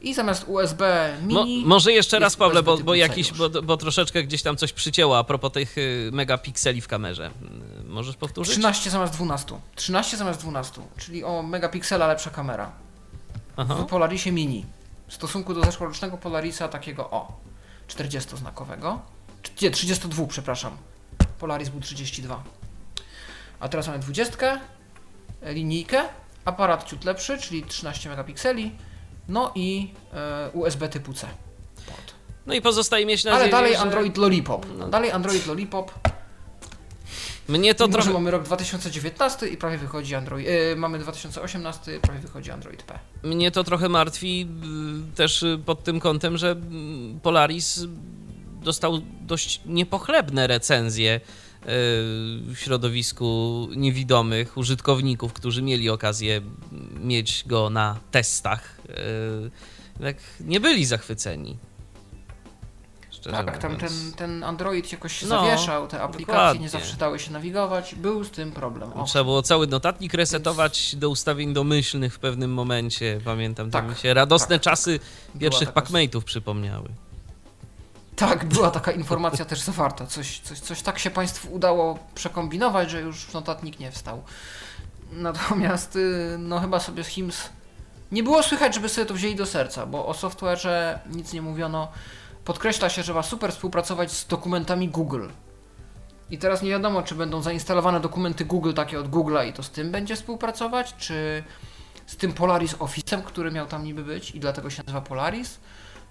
[0.00, 1.64] I zamiast USB Mo, mini.
[1.66, 5.24] może jeszcze raz, Pawle, bo, bo, jakiś, bo, bo troszeczkę gdzieś tam coś przycięło a
[5.24, 7.30] propos tych y, megapikseli w kamerze.
[7.86, 8.52] Możesz powtórzyć?
[8.54, 9.54] 13 zamiast 12.
[9.74, 12.72] 13 zamiast 12, czyli o megapiksela lepsza kamera.
[13.56, 13.74] Aha.
[13.74, 14.64] w Polarisie Mini.
[15.08, 17.32] W stosunku do zeszłorocznego Polarisa takiego o
[17.88, 18.98] 40-znakowego.
[19.62, 20.76] Nie, 32, przepraszam.
[21.38, 22.44] Polaris był 32.
[23.60, 24.60] A teraz mamy 20,
[25.42, 26.02] linijkę,
[26.44, 28.72] aparat ciut lepszy, czyli 13 megapikseli,
[29.28, 31.26] no i e, USB typu C.
[31.86, 32.14] Port.
[32.46, 33.78] No i pozostaje mieć nadzieję, Ale dalej że...
[33.78, 34.66] Android Lollipop.
[34.78, 34.88] No.
[34.88, 35.92] Dalej Android Lollipop.
[37.48, 38.12] Mnie to Mimo, trochę...
[38.12, 40.48] mamy rok 2019 i prawie wychodzi Android.
[40.48, 42.98] E, mamy 2018, prawie wychodzi Android P.
[43.22, 44.48] Mnie to trochę martwi
[45.12, 46.56] y, też y, pod tym kątem, że y,
[47.22, 47.86] Polaris
[48.64, 51.20] dostał dość niepochlebne recenzje y,
[51.66, 56.40] w środowisku niewidomych użytkowników, którzy mieli okazję
[57.00, 58.78] mieć go na testach.
[58.88, 61.56] Y, Tak nie byli zachwyceni.
[63.10, 63.92] Szczerze Tak, tam mówiąc.
[63.92, 66.60] ten, ten Android jakoś się No, zawieszał, te aplikacje dokładnie.
[66.62, 68.92] nie zawsze dały się nawigować, był z tym problem.
[68.92, 73.20] O, Trzeba było cały notatnik resetować do ustawień domyślnych w pewnym momencie.
[73.24, 74.62] Pamiętam, tam Tak, mi się radosne tak.
[74.62, 75.00] czasy
[75.40, 76.88] pierwszych Pac-Mate'ów przypomniały.
[78.16, 80.06] Tak, była taka informacja też zawarta.
[80.06, 84.22] Coś, coś, coś tak się Państwu udało przekombinować, że już notatnik nie wstał.
[85.12, 87.48] Natomiast, y, no chyba sobie z HIMS
[88.12, 91.88] nie było słychać, żeby sobie to wzięli do serca, bo o software'ze nic nie mówiono.
[92.44, 95.28] Podkreśla się, że ma super współpracować z dokumentami Google.
[96.30, 99.70] I teraz nie wiadomo, czy będą zainstalowane dokumenty Google takie od Google'a i to z
[99.70, 101.44] tym będzie współpracować, czy
[102.06, 105.58] z tym Polaris Office'em, który miał tam niby być i dlatego się nazywa Polaris,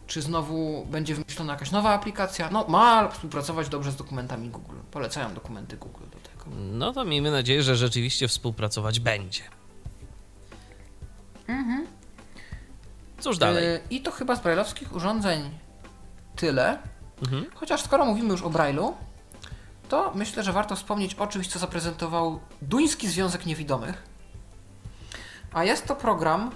[0.07, 2.49] czy znowu będzie wymyślona jakaś nowa aplikacja.
[2.51, 4.75] No, ma współpracować dobrze z dokumentami Google.
[4.91, 6.55] Polecają dokumenty Google do tego.
[6.55, 9.43] No to miejmy nadzieję, że rzeczywiście współpracować będzie.
[11.47, 11.87] Mhm.
[13.19, 13.63] Cóż dalej?
[13.63, 15.49] Yy, I to chyba z brajlowskich urządzeń
[16.35, 16.77] tyle.
[17.21, 17.45] Mhm.
[17.55, 18.93] Chociaż skoro mówimy już o Braille'u,
[19.89, 24.03] to myślę, że warto wspomnieć o czymś, co zaprezentował Duński Związek Niewidomych.
[25.53, 26.51] A jest to program,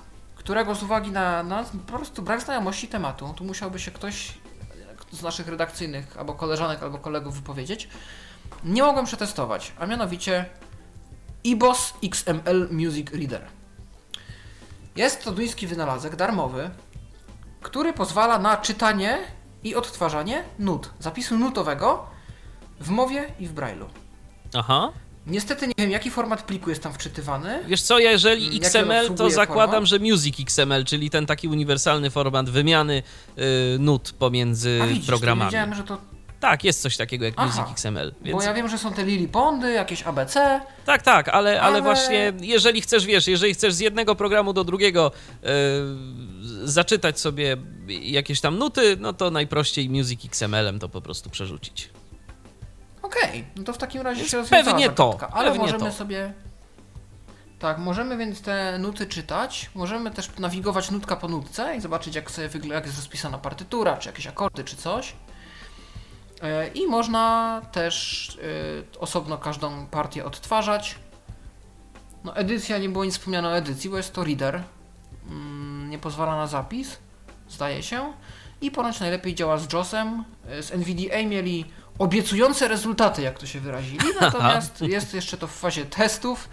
[0.48, 4.34] którego z uwagi na, na po prostu brak znajomości tematu, tu musiałby się ktoś
[5.12, 7.90] z naszych redakcyjnych, albo koleżanek, albo kolegów wypowiedzieć,
[8.64, 10.46] nie mogłem przetestować, a mianowicie
[11.44, 13.42] IBOS XML Music Reader.
[14.96, 16.70] Jest to duński wynalazek darmowy,
[17.62, 19.20] który pozwala na czytanie
[19.64, 22.06] i odtwarzanie nut, zapisu nutowego
[22.80, 23.86] w mowie i w braille'u.
[24.54, 24.92] Aha.
[25.28, 27.63] Niestety nie wiem, jaki format pliku jest tam wczytywany.
[27.68, 29.90] Wiesz co, jeżeli on XML, to zakładam, format?
[29.90, 33.04] że Music XML, czyli ten taki uniwersalny format wymiany
[33.38, 35.52] y, nut pomiędzy A widzisz, programami.
[35.52, 35.98] wiedziałem, że to...
[36.40, 37.62] Tak, jest coś takiego jak Aha.
[37.62, 38.13] Music XML.
[38.22, 38.38] Więc...
[38.38, 40.62] Bo ja wiem, że są te Lili Pondy, jakieś ABC.
[40.86, 41.62] Tak, tak, ale, ale...
[41.62, 45.12] Ale- właśnie jeżeli chcesz, wiesz, jeżeli chcesz z jednego programu do drugiego
[45.44, 45.48] y,
[46.68, 51.90] zaczytać sobie jakieś tam nuty, no to najprościej Music XML-em to po prostu przerzucić.
[53.08, 55.17] Okej, no to w takim razie się rozwiązała pewnie to.
[55.32, 55.91] Ale pewnie możemy to.
[55.91, 56.34] sobie...
[57.60, 62.32] Tak, możemy więc te nuty czytać, możemy też nawigować nutka po nutce i zobaczyć jak,
[62.32, 65.13] sobie wygl- jak jest rozpisana partytura, czy jakieś akordy, czy coś.
[66.41, 68.30] E, I można też
[68.96, 70.96] e, osobno każdą partię odtwarzać.
[72.24, 74.63] No edycja, nie było nic wspomniane o edycji, bo jest to reader.
[75.30, 76.98] Mm, Nie pozwala na zapis,
[77.50, 78.13] zdaje się.
[78.62, 80.24] I ponoć najlepiej działa z JOS-em.
[80.50, 81.65] E, Z NVDA mieli
[82.00, 86.50] obiecujące rezultaty, jak to się wyrazili, natomiast jest jeszcze to w fazie testów.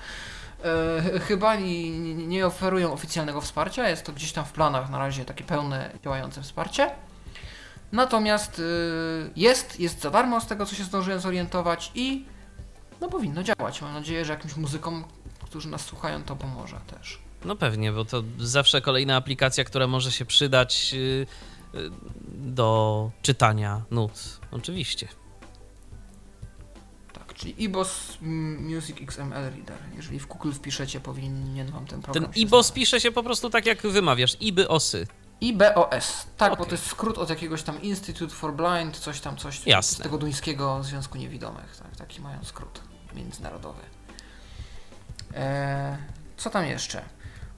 [0.64, 5.24] E, chyba i nie oferują oficjalnego wsparcia, jest to gdzieś tam w planach na razie
[5.24, 6.90] takie pełne działające wsparcie.
[7.92, 8.62] Natomiast y,
[9.36, 12.24] jest, jest za darmo z tego co się zdążyłem zorientować i
[13.00, 13.82] no powinno działać.
[13.82, 15.04] Mam nadzieję, że jakimś muzykom,
[15.44, 17.18] którzy nas słuchają, to pomoże też.
[17.44, 21.26] No pewnie, bo to zawsze kolejna aplikacja, która może się przydać y,
[21.74, 21.90] y,
[22.34, 24.40] do czytania nut.
[24.50, 25.08] Oczywiście.
[27.44, 29.76] Czyli IBOS mm, Music XML Reader.
[29.96, 33.66] Jeżeli w Google wpiszecie, powinien wam ten program Ten IBOS pisze się po prostu tak,
[33.66, 34.36] jak wymawiasz.
[34.40, 35.06] IBY osy.
[35.40, 36.66] IBOS, tak, bo Okej.
[36.66, 40.02] to jest skrót od jakiegoś tam Institute for Blind, coś tam, coś z Jasne.
[40.02, 42.80] tego duńskiego Związku Niewidomych, tak, taki mają skrót
[43.14, 43.82] międzynarodowy.
[45.34, 45.96] Eee,
[46.36, 47.02] co tam jeszcze?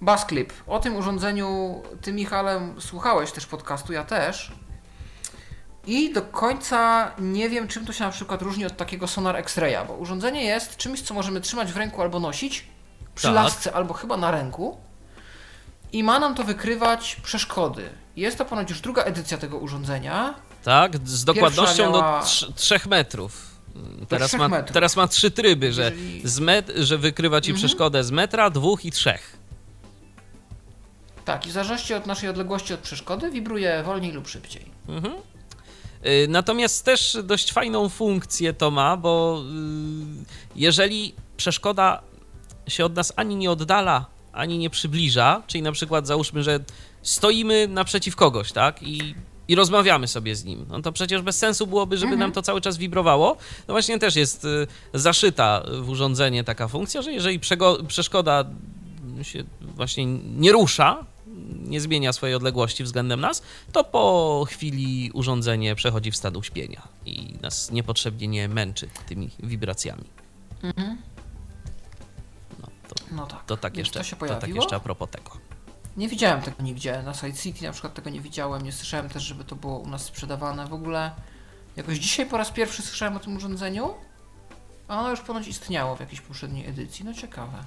[0.00, 0.52] Bassclip.
[0.66, 4.52] O tym urządzeniu ty, Michale, słuchałeś też podcastu, ja też.
[5.86, 9.86] I do końca nie wiem, czym to się na przykład różni od takiego Sonar X-Raya,
[9.88, 12.64] bo urządzenie jest czymś, co możemy trzymać w ręku albo nosić,
[13.14, 13.34] przy Tak.
[13.34, 14.76] lasce albo chyba na ręku.
[15.92, 17.88] I ma nam to wykrywać przeszkody.
[18.16, 20.34] Jest to ponoć już druga edycja tego urządzenia.
[20.64, 23.46] Tak, z dokładnością miała- do 3 metrów.
[24.08, 24.72] Teraz trzech ma, metrów.
[24.74, 27.66] teraz ma trzy tryby, że, Jeżeli- z met, że wykrywa ci Mhm.
[27.68, 29.36] przeszkodę z metra, dwóch i trzech.
[31.24, 34.64] Tak, i w zależności od naszej odległości od przeszkody wibruje wolniej lub szybciej.
[34.88, 35.14] Mhm.
[36.06, 40.24] Y, Natomiast też dość fajną funkcję to ma, bo y,
[40.56, 42.02] jeżeli przeszkoda
[42.68, 46.60] się od nas ani nie oddala, ani nie przybliża, czyli na przykład załóżmy, że
[47.02, 48.82] stoimy naprzeciw kogoś, tak?
[48.82, 49.14] I,
[49.48, 50.66] i rozmawiamy sobie z nim.
[50.68, 53.36] No to przecież bez sensu byłoby, żeby nam to cały czas wibrowało.
[53.68, 57.40] No właśnie też jest y, zaszyta w urządzenie taka funkcja, że jeżeli
[57.88, 58.44] przeszkoda
[59.22, 61.04] się właśnie nie rusza,
[61.66, 67.34] nie zmienia swojej odległości względem nas, to po chwili urządzenie przechodzi w stan uśpienia i
[67.42, 70.04] nas niepotrzebnie nie męczy tymi wibracjami.
[72.60, 73.44] No, to, No tak.
[73.44, 74.62] to tak Więc jeszcze, to się to tak pojawiło?
[74.62, 75.30] jeszcze a propos tego.
[75.96, 77.02] Nie widziałem tego nigdzie.
[77.02, 78.62] Na Side City na przykład tego nie widziałem.
[78.62, 80.66] Nie słyszałem też, żeby to było u nas sprzedawane.
[80.66, 81.10] W ogóle
[81.76, 83.94] jakoś dzisiaj po raz pierwszy słyszałem o tym urządzeniu,
[84.88, 87.04] a ono już ponoć istniało w jakiejś poprzedniej edycji.
[87.04, 87.58] No ciekawe.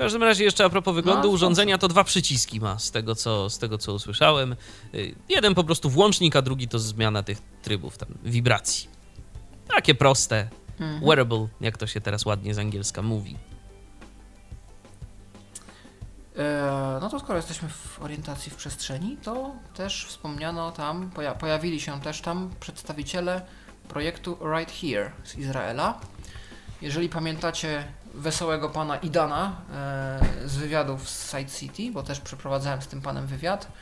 [0.00, 3.14] W każdym razie jeszcze a propos wyglądu No, urządzenia, to dwa przyciski ma z tego,
[3.14, 4.56] co, z tego co usłyszałem.
[4.94, 8.88] Y, Jeden po prostu włącznik, a drugi to zmiana tych trybów, tam wibracji.
[9.74, 10.48] Takie proste,
[10.80, 11.04] Mhm.
[11.04, 13.36] wearable, jak to się teraz ładnie z angielska mówi.
[16.38, 21.80] E, no to skoro jesteśmy w orientacji w przestrzeni, to też wspomniano tam, poja- pojawili
[21.80, 23.42] się też tam przedstawiciele
[23.88, 26.00] projektu Right Here z Izraela.
[26.82, 32.86] Jeżeli pamiętacie wesołego pana Idana e, z wywiadów z Side City, bo też przeprowadzałem z
[32.86, 33.72] tym panem wywiad,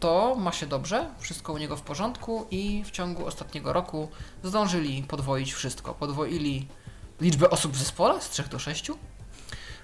[0.00, 4.08] to ma się dobrze, wszystko u niego w porządku i w ciągu ostatniego roku
[4.42, 5.94] zdążyli podwoić wszystko.
[5.94, 6.68] Podwoili
[7.20, 8.90] liczbę osób w zespole z 3 do 6,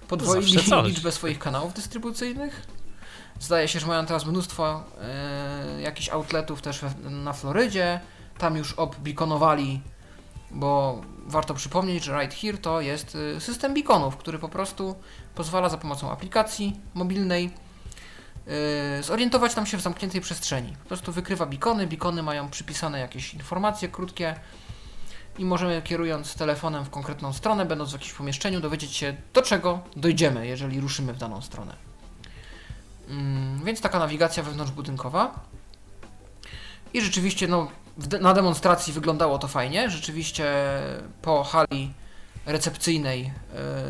[0.09, 2.67] podwoili liczbę swoich kanałów dystrybucyjnych.
[3.41, 4.85] Zdaje się, że mają teraz mnóstwo
[5.79, 6.81] y, jakichś outletów też
[7.11, 8.01] na Florydzie.
[8.39, 9.81] Tam już obbikonowali,
[10.55, 14.97] bo warto przypomnieć, że Right Here to jest y, system beaconów, który po prostu
[15.35, 17.51] pozwala za pomocą aplikacji mobilnej
[18.99, 20.77] y, zorientować nam się w zamkniętej przestrzeni.
[20.83, 24.35] Po prostu wykrywa beacony, beacony mają przypisane jakieś informacje krótkie
[25.39, 29.81] i możemy kierując telefonem w konkretną stronę, będąc w jakimś pomieszczeniu, dowiedzieć się do czego
[29.97, 31.77] dojdziemy, jeżeli ruszymy w daną stronę.
[33.09, 35.41] Mm, więc taka nawigacja wewnątrzbudynkowa.
[36.95, 37.69] I rzeczywiście no,
[38.21, 39.91] na demonstracji wyglądało to fajnie.
[39.91, 40.45] Rzeczywiście
[41.23, 41.93] po hali
[42.47, 43.33] recepcyjnej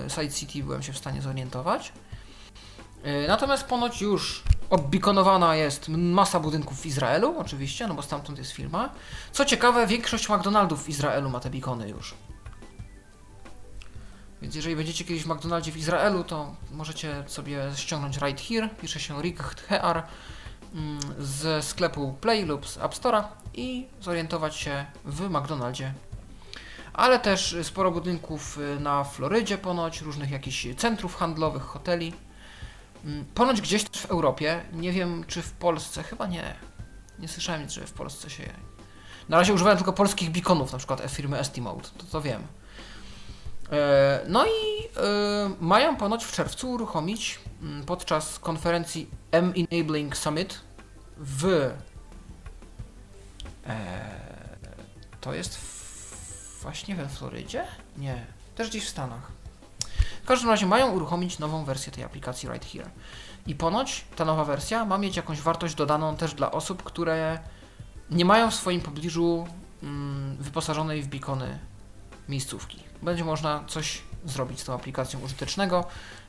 [0.06, 1.92] y, Side City byłem się w stanie zorientować.
[3.06, 8.50] Y, natomiast ponoć już Obbikonowana jest masa budynków w Izraelu, oczywiście, no bo stamtąd jest
[8.50, 8.90] firma.
[9.32, 12.14] Co ciekawe, większość McDonaldów w Izraelu ma te bikony już.
[14.42, 19.00] Więc jeżeli będziecie kiedyś w McDonaldzie w Izraelu, to możecie sobie ściągnąć Right Here, pisze
[19.00, 20.02] się Richt Hear,
[21.18, 25.92] ze sklepu Play lub z App Store'a i zorientować się w McDonaldzie.
[26.92, 32.12] Ale też sporo budynków y, na Florydzie ponoć, różnych jakichś centrów handlowych, hoteli.
[33.04, 36.54] Mm, ponoć gdzieś też w Europie, nie wiem czy w Polsce, chyba nie.
[37.18, 38.52] Nie słyszałem nic, że w Polsce się.
[39.28, 42.42] Na razie używałem tylko polskich beaconów, na przykład firmy Estimate, to to wiem.
[43.72, 50.61] E, no i e, mają ponoć w czerwcu uruchomić mm, podczas konferencji M-Enabling Summit
[51.16, 51.70] w.
[53.66, 53.74] E,
[55.20, 57.64] to jest w, właśnie we Florydzie?
[57.96, 59.33] Nie, też gdzieś w Stanach.
[60.22, 62.90] W każdym razie mają uruchomić nową wersję tej aplikacji Right Here.
[63.46, 67.38] I ponoć ta nowa wersja ma mieć jakąś wartość dodaną też dla osób, które
[68.11, 69.46] nie mają w swoim pobliżu
[69.83, 71.59] mm, wyposażonej w beacony
[72.28, 72.78] miejscówki.
[73.02, 75.84] Będzie można coś zrobić z tą aplikacją użytecznego,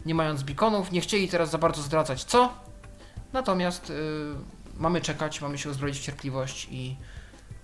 [0.05, 0.91] nie mając beaconów.
[0.91, 2.53] Nie chcieli teraz za bardzo zdradzać co,
[3.33, 3.95] natomiast yy,
[4.77, 6.95] mamy czekać, mamy się uzbroić w cierpliwość i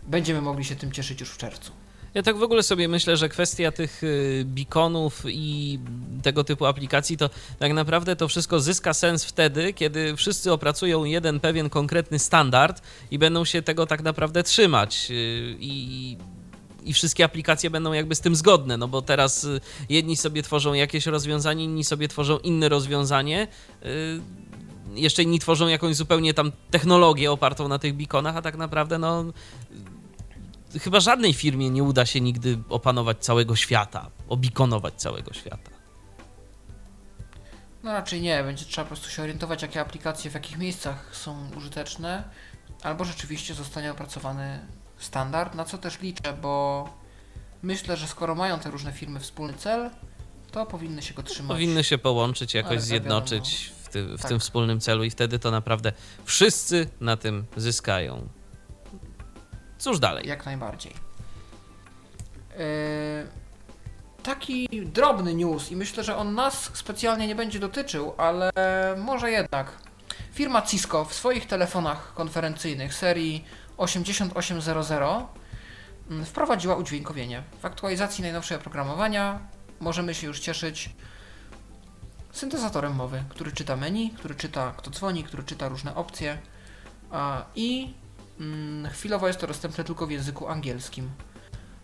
[0.04, 1.72] będziemy mogli się tym cieszyć już w czerwcu.
[2.14, 5.80] Ja tak w ogóle sobie myślę, że kwestia tych y, beaconów i
[6.24, 11.40] tego typu aplikacji to tak naprawdę to wszystko zyska sens wtedy, kiedy wszyscy opracują jeden
[11.40, 15.08] pewien konkretny standard i będą się tego tak naprawdę trzymać.
[15.12, 16.18] Y, I
[16.84, 20.74] i wszystkie aplikacje będą jakby z tym zgodne, no bo teraz y, jedni sobie tworzą
[20.74, 23.48] jakieś rozwiązanie, inni sobie tworzą inne rozwiązanie,
[24.96, 29.26] jeszcze inni tworzą jakąś zupełnie tam technologię opartą na tych beaconach, a tak naprawdę no
[30.80, 35.72] chyba żadnej firmie nie uda się nigdy opanować całego świata, obikonować całego świata.
[37.84, 41.50] No raczej nie, będzie trzeba po prostu się orientować, jakie aplikacje w jakich miejscach są
[41.58, 42.24] użyteczne,
[42.84, 44.60] albo rzeczywiście zostanie opracowany
[45.02, 46.90] standard, na co też liczę, bo
[47.62, 49.90] myślę, że skoro mają te różne firmy wspólny cel,
[50.52, 51.56] to powinny się go trzymać.
[51.56, 54.30] Powinny się połączyć, jakoś Ale zjednoczyć w, ty, w tak.
[54.30, 55.94] tym wspólnym celu i wtedy to naprawdę
[56.26, 58.28] wszyscy na tym zyskają.
[59.78, 60.28] Cóż dalej?
[60.28, 60.94] Jak najbardziej.
[62.58, 62.62] Yy,
[64.24, 68.52] taki drobny news i myślę, że on nas specjalnie nie będzie dotyczył, ale
[68.98, 69.72] może jednak.
[70.34, 73.46] Firma Cisco w swoich telefonach konferencyjnych serii
[73.78, 74.98] 8800
[76.10, 77.44] mm, wprowadziła udźwiękowienie.
[77.62, 79.40] W aktualizacji najnowszego oprogramowania
[79.80, 80.90] możemy się już cieszyć
[82.32, 86.38] syntezatorem mowy, który czyta menu, który czyta kto dzwoni, który czyta różne opcje
[87.56, 87.94] i
[88.42, 91.10] Mm, chwilowo jest to dostępne tylko w języku angielskim.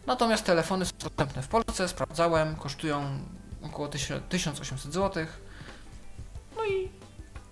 [0.06, 3.20] Natomiast telefony są dostępne w Polsce, sprawdzałem, kosztują
[3.62, 5.26] około 1800 zł.
[6.56, 6.90] No i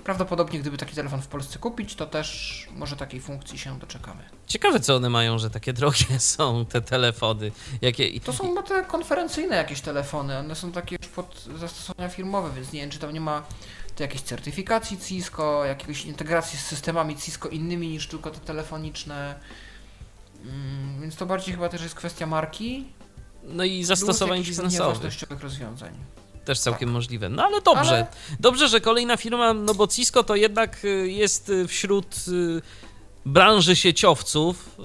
[0.06, 4.24] prawdopodobnie gdyby taki telefon w Polsce kupić, to też może takiej funkcji się doczekamy.
[4.48, 7.52] Ciekawe co one mają, że takie drogie są te telefony.
[7.82, 8.20] Jakie...
[8.20, 12.82] To są te konferencyjne jakieś telefony, one są takie już pod zastosowania firmowe, więc nie
[12.82, 13.44] wiem czy tam nie ma
[13.96, 19.36] to jakiejś certyfikacji Cisco, jakiejś integracji z systemami Cisco innymi niż tylko te telefoniczne.
[20.44, 22.86] Mm, więc to bardziej chyba też jest kwestia marki.
[23.44, 25.42] No i zastosowań biznesowych.
[25.42, 25.94] rozwiązań.
[26.46, 26.94] Też całkiem tak.
[26.94, 27.30] możliwe.
[27.30, 27.92] No ale dobrze.
[27.92, 28.08] Ale...
[28.40, 32.62] Dobrze, że kolejna firma, no bo Cisco to jednak y, jest y, wśród y,
[33.26, 34.78] branży sieciowców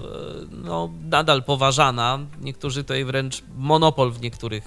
[0.51, 2.19] no, nadal poważana.
[2.41, 4.63] Niektórzy tutaj wręcz monopol w niektórych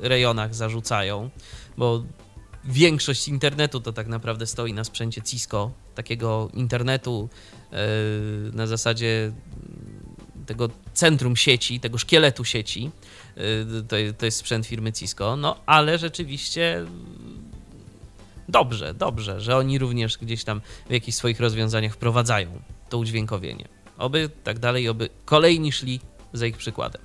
[0.00, 1.30] rejonach zarzucają,
[1.76, 2.02] bo
[2.64, 7.28] większość internetu to tak naprawdę stoi na sprzęcie Cisco, takiego internetu
[8.52, 9.32] na zasadzie
[10.46, 12.90] tego centrum sieci, tego szkieletu sieci.
[13.38, 16.84] E, to, to jest sprzęt firmy Cisco, no ale rzeczywiście
[18.48, 23.68] dobrze, dobrze, że oni również gdzieś tam w jakichś swoich rozwiązaniach wprowadzają to udźwiękowienie.
[23.98, 26.00] Oby tak dalej, oby kolejni szli
[26.32, 27.02] za ich przykładem.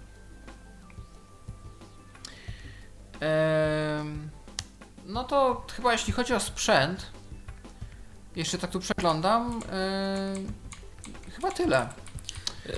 [5.06, 7.12] no to chyba jeśli chodzi o sprzęt,
[8.36, 9.62] jeszcze tak tu przeglądam,
[11.36, 11.89] chyba tyle.
[12.65, 12.76] Yy,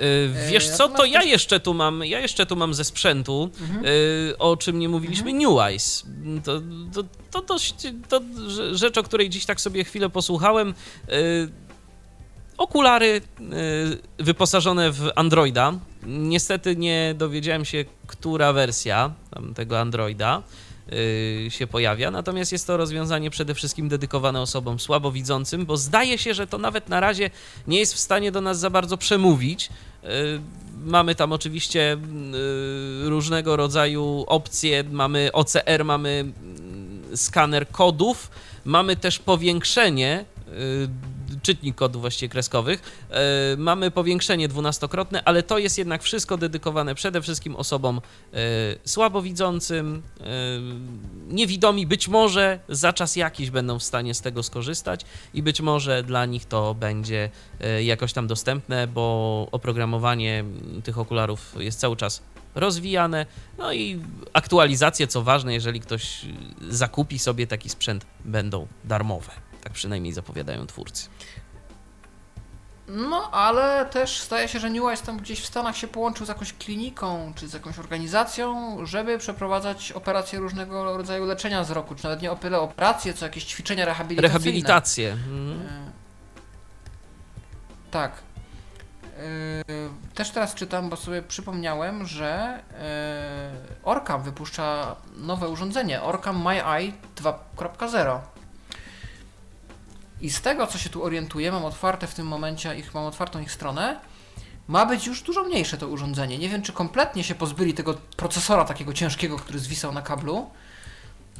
[0.50, 3.86] wiesz co, to ja jeszcze tu mam, ja jeszcze tu mam ze sprzętu, mhm.
[4.40, 5.44] o czym nie mówiliśmy, mhm.
[5.44, 6.06] New Eyes.
[6.44, 6.62] To,
[6.94, 7.76] to, to dość,
[8.10, 8.22] to
[8.72, 10.74] rzecz, o której dziś tak sobie chwilę posłuchałem.
[11.08, 11.50] Yy,
[12.58, 13.22] okulary
[14.18, 15.74] wyposażone w Androida.
[16.04, 19.14] Niestety nie dowiedziałem się, która wersja
[19.56, 20.42] tego Androida.
[20.94, 22.12] Y, się pojawia.
[22.12, 26.90] Natomiast jest to rozwiązanie przede wszystkim dedykowane osobom słabowidzącym, bo zdaje się, że to nawet
[26.90, 27.30] na razie
[27.68, 29.70] nie jest w stanie do nas za bardzo przemówić.
[30.04, 30.08] Y,
[30.86, 31.98] mamy tam oczywiście
[33.06, 38.32] y, różnego rodzaju opcje, mamy OCR, mamy mm, skaner kodów,
[38.66, 40.26] mamy też powiększenie
[41.46, 43.08] czytnik kodów właściwie kreskowych.
[43.10, 43.22] E,
[43.58, 48.02] mamy powiększenie dwunastokrotne, ale to jest jednak wszystko dedykowane przede wszystkim osobom
[48.34, 48.40] e,
[48.86, 50.26] słabowidzącym, e,
[51.28, 51.88] niewidomi.
[51.88, 56.26] Być może za czas jakiś będą w stanie z tego skorzystać i być może dla
[56.26, 57.30] nich to będzie
[57.84, 60.44] jakoś tam dostępne, bo oprogramowanie
[60.84, 62.22] tych okularów jest cały czas
[62.56, 63.26] rozwijane.
[63.58, 64.02] No i
[64.34, 66.26] aktualizacje, co ważne, jeżeli ktoś
[66.70, 69.32] zakupi sobie taki sprzęt, będą darmowe.
[69.66, 71.10] Tak przynajmniej zapowiadają twórcy.
[72.88, 76.30] No, ale też zdaje się, że New Eyes tam gdzieś w Stanach się połączył z
[76.30, 82.04] jakąś kliniką czy z jakąś organizacją, żeby przeprowadzać operacje różnego rodzaju leczenia z roku, czy
[82.04, 84.38] nawet nie tyle operacje, co jakieś ćwiczenia rehabilitacyjne.
[84.38, 85.12] Rehabilitacje.
[85.12, 85.62] Mhm.
[85.62, 85.92] E,
[87.92, 88.12] tak.
[89.18, 93.52] E, też teraz czytam, bo sobie przypomniałem, że e,
[93.84, 98.20] Orcam wypuszcza nowe urządzenie, Orcam My Eye 2.0.
[100.22, 103.40] I z tego, co się tu orientuję, mam otwarte w tym momencie, ich, mam otwartą
[103.40, 104.00] ich stronę,
[104.68, 106.38] ma być już dużo mniejsze to urządzenie.
[106.38, 110.50] Nie wiem, czy kompletnie się pozbyli tego procesora takiego ciężkiego, który zwisał na kablu,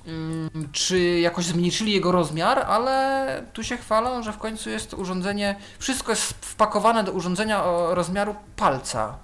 [0.08, 4.98] mm, czy jakoś zmniejszyli jego rozmiar, ale tu się chwalą, że w końcu jest to
[4.98, 9.18] urządzenie, wszystko jest wpakowane do urządzenia o rozmiaru palca.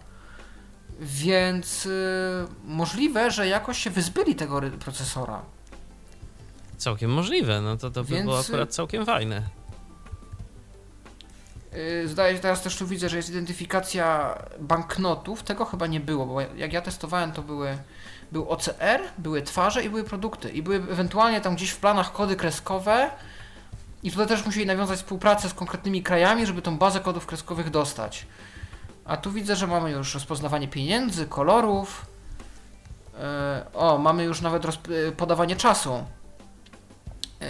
[0.99, 1.91] Więc yy,
[2.65, 5.41] możliwe, że jakoś się wyzbyli tego procesora.
[6.81, 8.25] Całkiem możliwe, no to, to by Więc...
[8.25, 9.41] było akurat całkiem fajne.
[11.73, 15.43] Y, zdaje się, teraz też tu widzę, że jest identyfikacja banknotów.
[15.43, 17.77] Tego chyba nie było, bo jak ja testowałem, to były,
[18.31, 20.49] był OCR, były twarze i były produkty.
[20.49, 23.11] I były ewentualnie tam gdzieś w planach kody kreskowe.
[24.03, 28.25] I tutaj też musieli nawiązać współpracę z konkretnymi krajami, żeby tą bazę kodów kreskowych dostać.
[29.05, 32.05] A tu widzę, że mamy już rozpoznawanie pieniędzy, kolorów.
[33.13, 33.19] Yy,
[33.73, 34.63] o, mamy już nawet
[35.17, 36.05] podawanie czasu.
[37.41, 37.47] Yy,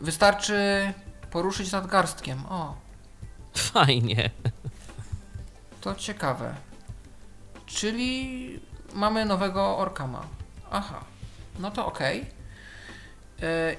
[0.00, 0.92] wystarczy
[1.30, 2.46] poruszyć nadgarstkiem.
[2.46, 2.74] O.
[3.54, 4.30] Fajnie.
[5.80, 6.54] To ciekawe.
[7.66, 8.60] Czyli
[8.92, 10.26] mamy nowego Orkama.
[10.70, 11.04] Aha.
[11.58, 12.00] No to ok.
[12.00, 12.26] Yy,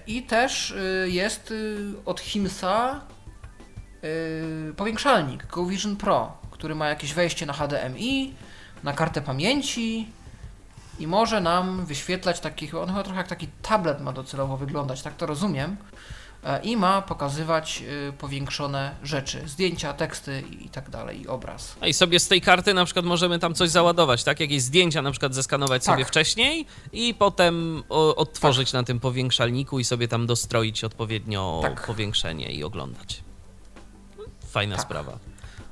[0.08, 1.54] I też yy, jest
[2.06, 3.02] od Himsa
[4.78, 8.34] powiększalnik GoVision Pro, który ma jakieś wejście na HDMI,
[8.84, 10.12] na kartę pamięci,
[11.00, 15.16] i może nam wyświetlać takich, on chyba trochę jak taki tablet ma docelowo wyglądać, tak
[15.16, 15.78] to rozumiem,
[16.44, 21.76] e, i ma pokazywać e, powiększone rzeczy, zdjęcia, teksty i tak dalej, i obraz.
[21.82, 24.40] A i sobie z tej karty na przykład możemy tam coś załadować, tak?
[24.40, 25.94] Jakieś zdjęcia na przykład zeskanować tak.
[25.96, 28.82] sobie wcześniej i potem odtworzyć tak.
[28.82, 31.88] na tym powiększalniku i sobie tam dostroić odpowiednio tak.
[31.88, 33.24] powiększenie i oglądać.
[34.52, 34.86] Fajna tak.
[34.86, 35.18] sprawa.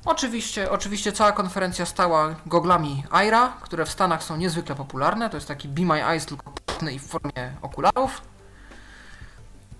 [0.06, 5.30] Oczywiście, oczywiście cała konferencja stała goglami Aira, które w Stanach są niezwykle popularne.
[5.30, 8.22] To jest taki Be My Eyes, tylko płatny i w formie okularów.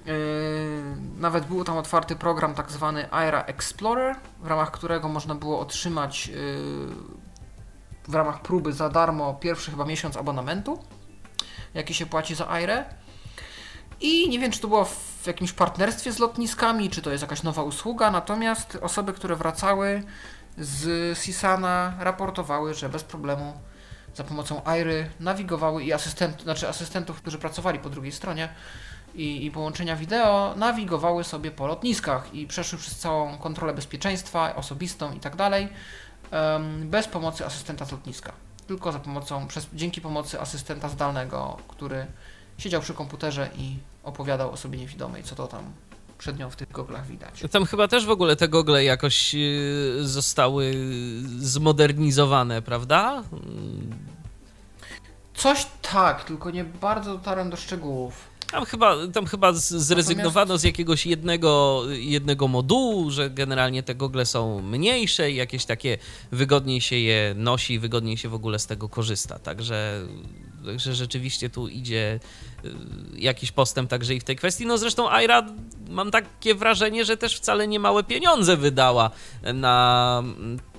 [0.06, 0.14] Yy,
[1.18, 6.28] nawet był tam otwarty program tak zwany Aira Explorer, w ramach którego można było otrzymać
[6.28, 6.36] yy,
[8.08, 10.84] w ramach próby za darmo pierwszy chyba miesiąc abonamentu,
[11.74, 12.86] jaki się płaci za Airę.
[14.04, 17.44] I nie wiem, czy to było w jakimś partnerstwie z lotniskami, czy to jest jakaś
[17.44, 20.04] nowa usługa, natomiast osoby, które wracały
[20.58, 23.54] z Sisana raportowały, że bez problemu
[24.16, 28.50] za pomocą Airy nawigowały i asystent, znaczy asystentów, którzy pracowali po drugiej stronie
[29.16, 35.14] i, i połączenia wideo, nawigowały sobie po lotniskach i przeszły przez całą kontrolę bezpieczeństwa osobistą
[35.14, 35.70] i tak dalej,
[36.86, 38.34] bez pomocy asystenta z lotniska.
[38.68, 42.08] Tylko za pomocą, przez, dzięki pomocy asystenta zdalnego, który
[42.58, 45.64] siedział przy komputerze i opowiadał o sobie niewidomej, co to tam
[46.18, 47.44] przed nią w tych goglach widać.
[47.52, 50.76] Tam chyba też w ogóle te gogle jakoś y, zostały
[51.40, 53.24] zmodernizowane, prawda?
[55.34, 58.34] Coś tak, tylko nie bardzo dotarłem do szczegółów.
[58.52, 64.62] Tam chyba, tam chyba zrezygnowano z jakiegoś jednego, jednego modułu, że generalnie te gogle są
[64.62, 65.98] mniejsze i jakieś takie
[66.32, 69.40] wygodniej się je nosi, wygodniej się w ogóle z tego korzysta.
[69.40, 70.08] Także,
[70.66, 72.20] także rzeczywiście tu idzie
[72.66, 72.70] y,
[73.16, 74.66] jakiś postęp także i w tej kwestii.
[74.66, 75.48] No zresztą Aira
[75.90, 79.12] mam takie wrażenie, że też wcale nie małe pieniądze wydała
[79.54, 80.24] na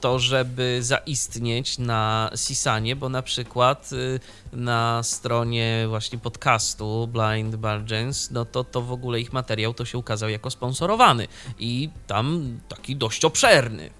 [0.01, 4.21] to, żeby zaistnieć na Sisanie, bo na przykład y,
[4.53, 9.99] na stronie właśnie podcastu Blind Bargains, no to, to w ogóle ich materiał to się
[9.99, 11.29] ukazał jako sponsorowany
[11.59, 13.91] i tam taki dość obszerny.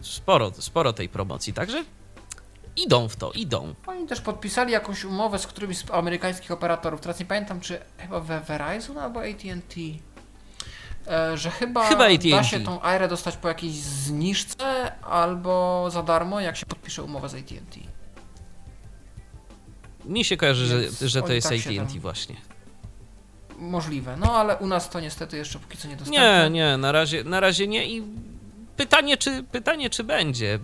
[0.00, 1.84] Sporo, sporo tej promocji, także
[2.76, 3.74] idą w to, idą.
[3.86, 7.00] Oni też podpisali jakąś umowę z którymś z amerykańskich operatorów.
[7.00, 9.80] Teraz nie pamiętam, czy chyba Verizon albo AT&T.
[11.06, 16.40] E, że chyba, chyba da się tą Airę dostać po jakiejś zniżce albo za darmo,
[16.40, 17.80] jak się podpisze umowę z AT&T.
[20.04, 22.36] Mi się kojarzy, że, że to jest tak AT&T właśnie.
[23.58, 26.50] Możliwe, no ale u nas to niestety jeszcze póki co nie dostępne.
[26.50, 28.02] Nie, nie, na razie, na razie nie i
[28.76, 30.58] pytanie czy, pytanie, czy będzie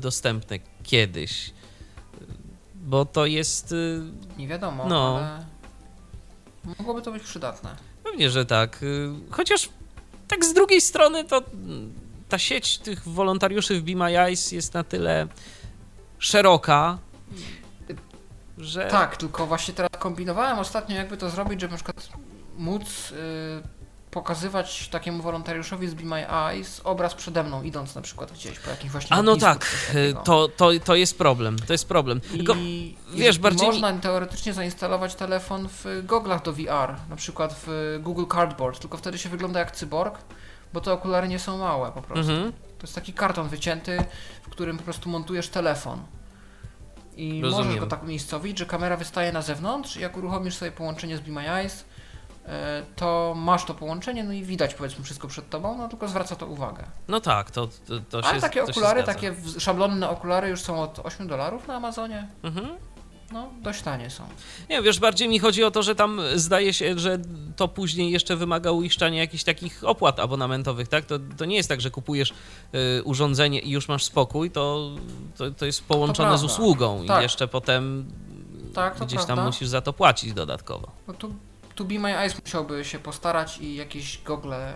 [0.00, 1.52] dostępne kiedyś,
[2.74, 3.72] bo to jest...
[3.72, 4.02] Y,
[4.38, 5.18] nie wiadomo, no.
[5.18, 5.44] ale
[6.78, 7.76] mogłoby to być przydatne.
[8.04, 8.82] Pewnie, że tak.
[8.82, 9.68] Y, chociaż
[10.28, 11.42] tak z drugiej strony to
[12.28, 15.26] ta sieć tych wolontariuszy w Be jest na tyle
[16.18, 16.98] szeroka,
[18.58, 18.86] że...
[18.86, 22.08] Tak, tylko właśnie teraz kombinowałem ostatnio, jakby to zrobić, żeby na przykład
[22.58, 23.12] móc
[24.12, 28.70] pokazywać takiemu wolontariuszowi z Be My Eyes obraz przede mną, idąc na przykład gdzieś po
[28.70, 29.16] jakimś właśnie...
[29.16, 29.66] A no tak,
[30.24, 32.20] to, to, to jest problem, to jest problem.
[32.20, 33.66] Tylko, I, wiesz, i bardziej...
[33.66, 39.18] Można teoretycznie zainstalować telefon w goglach do VR, na przykład w Google Cardboard, tylko wtedy
[39.18, 40.18] się wygląda jak cyborg,
[40.72, 42.32] bo te okulary nie są małe po prostu.
[42.32, 42.52] Mhm.
[42.52, 44.04] To jest taki karton wycięty,
[44.42, 46.02] w którym po prostu montujesz telefon.
[47.16, 47.66] I Rozumiem.
[47.66, 51.32] możesz go tak umiejscowić, że kamera wystaje na zewnątrz, jak uruchomisz sobie połączenie z Be
[51.32, 51.91] My Eyes, e,
[52.96, 56.46] to masz to połączenie, no i widać powiedzmy wszystko przed tobą, no tylko zwraca to
[56.46, 56.84] uwagę.
[57.08, 60.82] No tak, to, to, to się Ale takie to okulary, takie szablonne okulary już są
[60.82, 62.28] od 8 dolarów na Amazonie.
[62.42, 62.68] Mhm
[63.32, 64.24] no, dość tanie są.
[64.70, 67.18] Nie, wiesz, bardziej mi chodzi o to, że tam zdaje się, że
[67.56, 71.04] to później jeszcze wymaga uiszczania jakichś takich opłat abonamentowych, tak?
[71.04, 74.90] To, to nie jest tak, że kupujesz y, urządzenie i już masz spokój, to,
[75.36, 77.20] to, to jest połączone to z usługą tak.
[77.20, 78.06] i jeszcze potem
[78.74, 79.36] tak, gdzieś prawda.
[79.36, 80.90] tam musisz za to płacić dodatkowo.
[81.08, 81.34] No tu,
[81.74, 84.74] tu Be My Eyes musiałby się postarać i jakieś gogle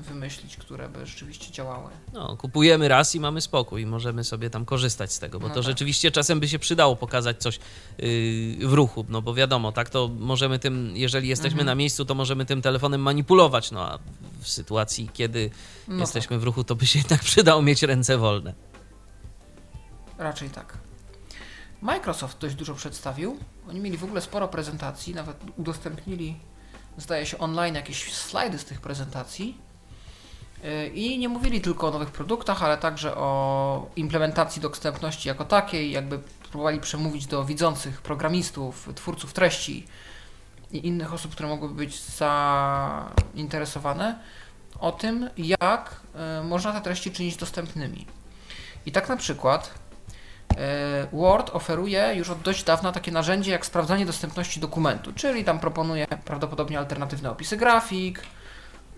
[0.00, 1.90] wymyślić, które by rzeczywiście działały.
[2.12, 5.60] No, kupujemy raz i mamy spokój, możemy sobie tam korzystać z tego, bo no to
[5.60, 5.64] tak.
[5.64, 7.58] rzeczywiście czasem by się przydało pokazać coś
[7.98, 11.66] yy, w ruchu, no bo wiadomo, tak to możemy tym, jeżeli jesteśmy mhm.
[11.66, 13.98] na miejscu, to możemy tym telefonem manipulować, no a
[14.40, 15.50] w sytuacji, kiedy
[15.88, 16.40] no jesteśmy tak.
[16.40, 18.54] w ruchu, to by się jednak przydało mieć ręce wolne.
[20.18, 20.78] Raczej tak.
[21.82, 23.38] Microsoft dość dużo przedstawił.
[23.68, 26.36] Oni mieli w ogóle sporo prezentacji, nawet udostępnili,
[26.96, 29.58] zdaje się, online jakieś slajdy z tych prezentacji.
[30.94, 36.18] I nie mówili tylko o nowych produktach, ale także o implementacji dostępności jako takiej, jakby
[36.50, 39.86] próbowali przemówić do widzących programistów, twórców treści
[40.72, 42.00] i innych osób, które mogłyby być
[43.34, 44.18] zainteresowane
[44.80, 48.06] o tym, jak e, można te treści czynić dostępnymi.
[48.86, 49.74] I tak na przykład
[51.12, 56.06] Word oferuje już od dość dawna takie narzędzie jak sprawdzanie dostępności dokumentu, czyli tam proponuje
[56.24, 58.22] prawdopodobnie alternatywne opisy grafik,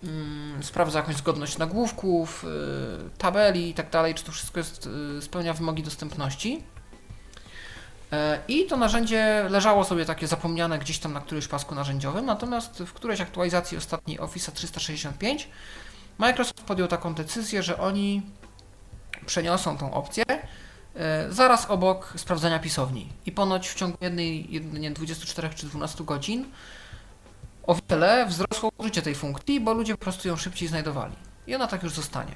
[0.03, 4.89] Mm, sprawdza jakąś zgodność nagłówków, y, tabeli i tak dalej, czy to wszystko jest,
[5.19, 6.63] y, spełnia wymogi dostępności.
[8.13, 12.83] E, I to narzędzie leżało sobie takie zapomniane gdzieś tam na którymś pasku narzędziowym, natomiast
[12.83, 15.49] w którejś aktualizacji ostatniej Office 365
[16.19, 18.23] Microsoft podjął taką decyzję, że oni
[19.27, 20.39] przeniosą tą opcję e,
[21.31, 23.09] zaraz obok sprawdzania pisowni.
[23.27, 26.45] I ponoć w ciągu jednej, jedynie 24 czy 12 godzin
[27.67, 31.15] o wiele wzrosło użycie tej funkcji, bo ludzie po prostu ją szybciej znajdowali.
[31.47, 32.35] I ona tak już zostanie.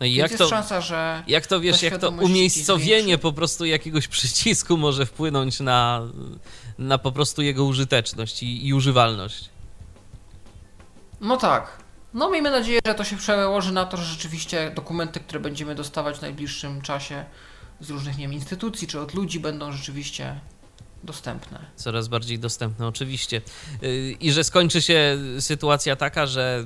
[0.00, 1.22] No i jak jest to, szansa, że.
[1.26, 6.02] Jak to wiesz, jak to umiejscowienie po prostu jakiegoś przycisku może wpłynąć na,
[6.78, 9.50] na po prostu jego użyteczność i, i używalność?
[11.20, 11.78] No tak.
[12.14, 16.18] No miejmy nadzieję, że to się przełoży na to, że rzeczywiście dokumenty, które będziemy dostawać
[16.18, 17.24] w najbliższym czasie
[17.80, 20.40] z różnych nie wiem, instytucji czy od ludzi będą rzeczywiście
[21.02, 21.58] dostępne.
[21.76, 23.42] Coraz bardziej dostępne, oczywiście.
[23.82, 26.64] Y, I że skończy się sytuacja taka, że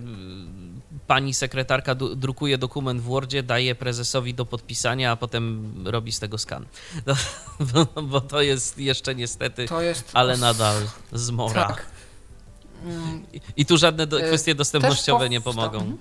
[0.96, 6.20] y, pani sekretarka drukuje dokument w Wordzie, daje prezesowi do podpisania, a potem robi z
[6.20, 6.66] tego skan.
[7.06, 7.14] No,
[7.60, 10.10] bo, bo, to jest jeszcze niestety, jest...
[10.12, 10.76] ale nadal
[11.12, 11.68] zmora.
[11.68, 11.86] Tak.
[13.32, 15.96] I, I, tu żadne do, y, kwestie dostępnościowe nie pomogą.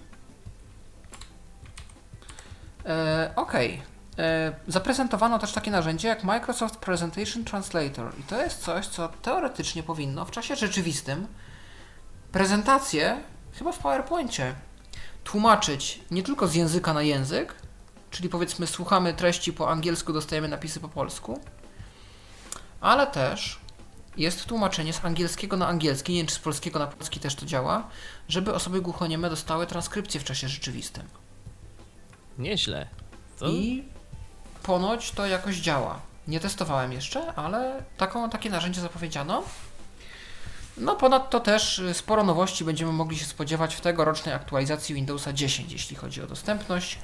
[2.86, 3.74] E, Okej.
[3.74, 3.91] Okay.
[4.22, 8.20] E, zaprezentowano też takie narzędzie jak Microsoft Presentation Translator.
[8.20, 11.28] I to jest coś, co teoretycznie powinno w czasie rzeczywistym
[12.32, 13.18] prezentację,
[13.54, 14.56] chyba w PowerPoincie,
[15.24, 17.56] tłumaczyć nie tylko z języka na język,
[18.12, 21.40] czyli powiedzmy słuchamy treści po angielsku, dostajemy napisy po polsku,
[22.82, 23.60] ale też
[24.18, 27.46] jest tłumaczenie z angielskiego na angielski, nie wiem czy z polskiego na polski też to
[27.46, 27.88] działa,
[28.28, 31.04] żeby osoby głuchonieme dostały transkrypcję w czasie rzeczywistym.
[32.38, 32.88] Nieźle.
[33.40, 33.50] To...
[33.50, 33.84] I
[34.64, 36.00] ponoć to jakoś działa.
[36.28, 39.44] Nie testowałem jeszcze, ale taką, takie narzędzie zapowiedziano.
[40.78, 45.72] No ponadto też y, sporo nowości będziemy mogli się spodziewać w tegorocznej aktualizacji Windowsa 10,
[45.72, 47.00] jeśli chodzi o dostępność.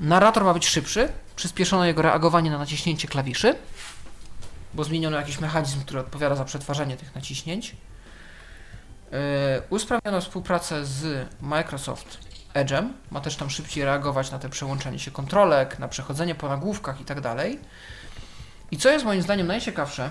[0.00, 3.54] Narrator ma być szybszy, przyspieszono jego reagowanie na naciśnięcie klawiszy,
[4.74, 7.76] bo zmieniono jakiś mechanizm, który odpowiada za przetwarzanie tych naciśnięć.
[9.12, 9.18] Yy,
[9.70, 12.27] usprawniono współpracę z Microsoft
[12.64, 17.00] Edge'em, ma też tam szybciej reagować na te przełączanie się kontrolek, na przechodzenie po nagłówkach
[17.00, 17.58] i tak dalej.
[18.70, 20.10] I co jest moim zdaniem najciekawsze,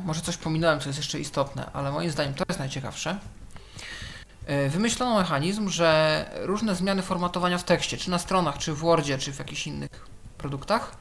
[0.00, 3.18] może coś pominąłem, co jest jeszcze istotne, ale moim zdaniem to jest najciekawsze.
[4.48, 9.18] Yy, wymyślono mechanizm, że różne zmiany formatowania w tekście, czy na stronach, czy w Wordzie,
[9.18, 10.06] czy w jakichś innych
[10.38, 10.96] produktach,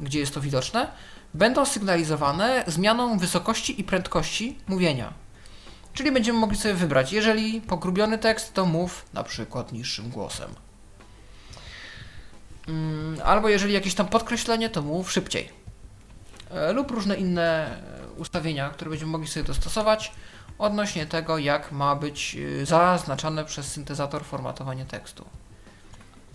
[0.00, 0.88] gdzie jest to widoczne,
[1.34, 5.21] będą sygnalizowane zmianą wysokości i prędkości mówienia.
[5.94, 10.50] Czyli będziemy mogli sobie wybrać, jeżeli pogrubiony tekst, to mów na przykład niższym głosem.
[12.68, 15.48] Mm, albo jeżeli jakieś tam podkreślenie, to mów szybciej.
[16.50, 17.76] E, lub różne inne
[18.16, 20.12] ustawienia, które będziemy mogli sobie dostosować
[20.58, 25.24] odnośnie tego, jak ma być y, zaznaczane przez syntezator formatowanie tekstu.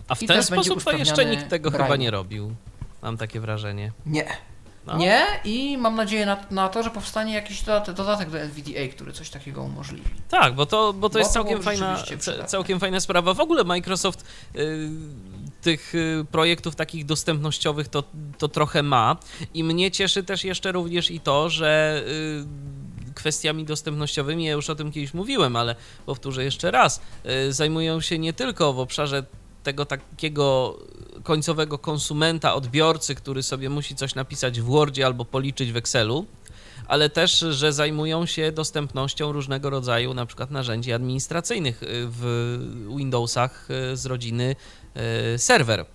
[0.08, 1.86] A w I ten sposób to jeszcze nikt tego braille.
[1.86, 2.54] chyba nie robił.
[3.02, 3.92] Mam takie wrażenie.
[4.06, 4.26] Nie.
[4.88, 4.96] No.
[4.96, 9.12] Nie i mam nadzieję na, na to, że powstanie jakiś dodatek, dodatek do NVDA, który
[9.12, 10.10] coś takiego umożliwi.
[10.28, 11.96] Tak, bo to, bo to Bo jest to całkiem było fajna,
[12.46, 13.34] całkiem fajna sprawa.
[13.34, 14.24] W ogóle Microsoft
[14.56, 14.88] y,
[15.62, 18.04] tych y, projektów takich dostępnościowych to,
[18.38, 19.16] to trochę ma
[19.54, 24.74] i mnie cieszy też jeszcze również i to, że y, kwestiami dostępnościowymi, ja już o
[24.74, 25.74] tym kiedyś mówiłem, ale
[26.06, 27.00] powtórzę jeszcze raz,
[27.50, 29.22] zajmują się nie tylko w obszarze
[29.62, 30.78] tego takiego
[31.28, 36.26] końcowego konsumenta, odbiorcy, który sobie musi coś napisać w Wordzie albo policzyć w Excelu,
[36.86, 42.24] ale też, że zajmują się dostępnością różnego rodzaju na przykład narzędzi administracyjnych y, w
[42.96, 44.56] Windowsach y, z rodziny
[45.34, 45.86] y, serwer.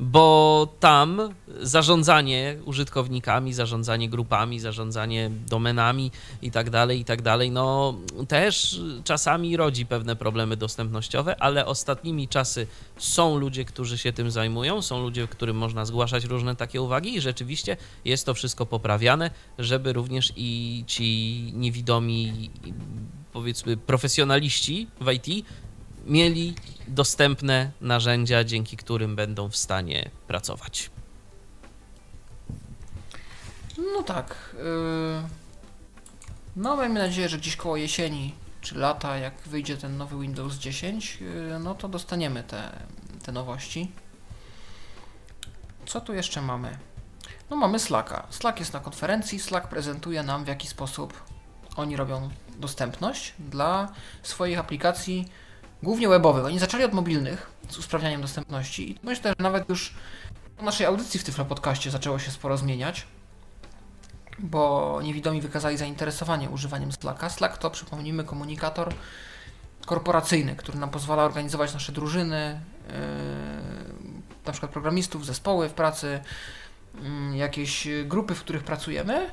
[0.00, 6.10] Bo tam zarządzanie użytkownikami, zarządzanie grupami, zarządzanie domenami
[6.42, 7.94] i tak dalej, i tak dalej, no
[8.28, 12.66] też czasami rodzi pewne problemy dostępnościowe, ale ostatnimi czasy
[12.96, 17.20] są ludzie, którzy się tym zajmują, są ludzie, którym można zgłaszać różne takie uwagi i
[17.20, 22.50] rzeczywiście jest to wszystko poprawiane, żeby również i ci niewidomi,
[23.32, 25.46] powiedzmy, profesjonaliści w IT
[26.04, 26.54] mieli
[26.88, 30.90] dostępne narzędzia, dzięki którym będą w stanie pracować.
[33.78, 34.56] No tak.
[36.56, 41.18] No miejmy nadzieję, że gdzieś koło jesieni czy lata, jak wyjdzie ten nowy Windows 10,
[41.20, 42.72] yy, no to dostaniemy te,
[43.22, 43.92] te nowości.
[45.86, 46.78] Co tu jeszcze mamy?
[47.50, 48.26] No mamy Slacka.
[48.30, 51.22] Slack jest na konferencji, Slack prezentuje nam w jaki sposób
[51.76, 53.92] oni robią dostępność dla
[54.22, 55.28] swoich aplikacji,
[55.82, 56.44] głównie webowych.
[56.44, 59.94] Oni zaczęli od mobilnych z usprawnianiem dostępności i myślę, że nawet już
[60.56, 63.06] po naszej audycji w Tyflo Podcaście zaczęło się sporo zmieniać
[64.38, 67.30] bo niewidomi wykazali zainteresowanie używaniem Slacka.
[67.30, 68.94] Slack to, przypomnijmy, komunikator
[69.86, 72.94] korporacyjny, który nam pozwala organizować nasze drużyny, yy,
[74.46, 76.20] na przykład programistów, zespoły w pracy,
[77.30, 79.30] yy, jakieś grupy, w których pracujemy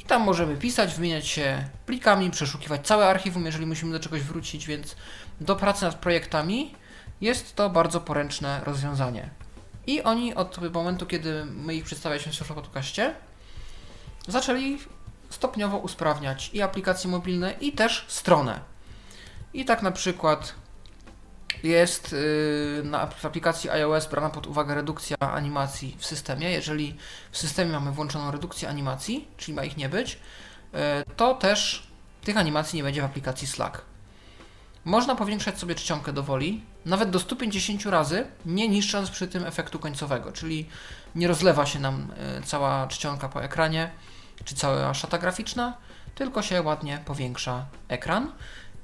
[0.00, 4.66] i tam możemy pisać, wymieniać się plikami, przeszukiwać całe archiwum, jeżeli musimy do czegoś wrócić,
[4.66, 4.96] więc
[5.42, 6.74] do pracy nad projektami
[7.20, 9.30] jest to bardzo poręczne rozwiązanie.
[9.86, 13.14] I oni od momentu, kiedy my ich przedstawialiśmy w podcaście,
[14.28, 14.78] zaczęli
[15.30, 18.60] stopniowo usprawniać i aplikacje mobilne, i też stronę.
[19.54, 20.54] I tak na przykład
[21.62, 26.50] jest yy, na, w aplikacji iOS brana pod uwagę redukcja animacji w systemie.
[26.50, 26.96] Jeżeli
[27.30, 30.18] w systemie mamy włączoną redukcję animacji, czyli ma ich nie być,
[30.72, 30.78] yy,
[31.16, 31.86] to też
[32.24, 33.91] tych animacji nie będzie w aplikacji Slack.
[34.84, 39.78] Można powiększać sobie czcionkę do woli, nawet do 150 razy, nie niszcząc przy tym efektu
[39.78, 40.68] końcowego, czyli
[41.14, 42.08] nie rozlewa się nam
[42.40, 43.90] y, cała czcionka po ekranie,
[44.44, 45.76] czy cała szata graficzna,
[46.14, 48.32] tylko się ładnie powiększa ekran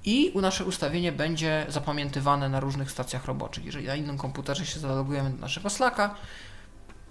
[0.04, 3.64] i nasze ustawienie będzie zapamiętywane na różnych stacjach roboczych.
[3.64, 6.14] Jeżeli na innym komputerze się zalogujemy do naszego Slacka,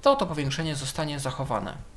[0.01, 1.96] to to powiększenie zostanie zachowane.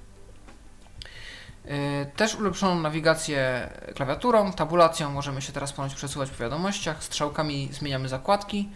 [1.65, 1.71] Yy,
[2.17, 8.69] Też ulepszono nawigację klawiaturą, tabulacją możemy się teraz ponoć przesuwać po wiadomościach, strzałkami zmieniamy zakładki.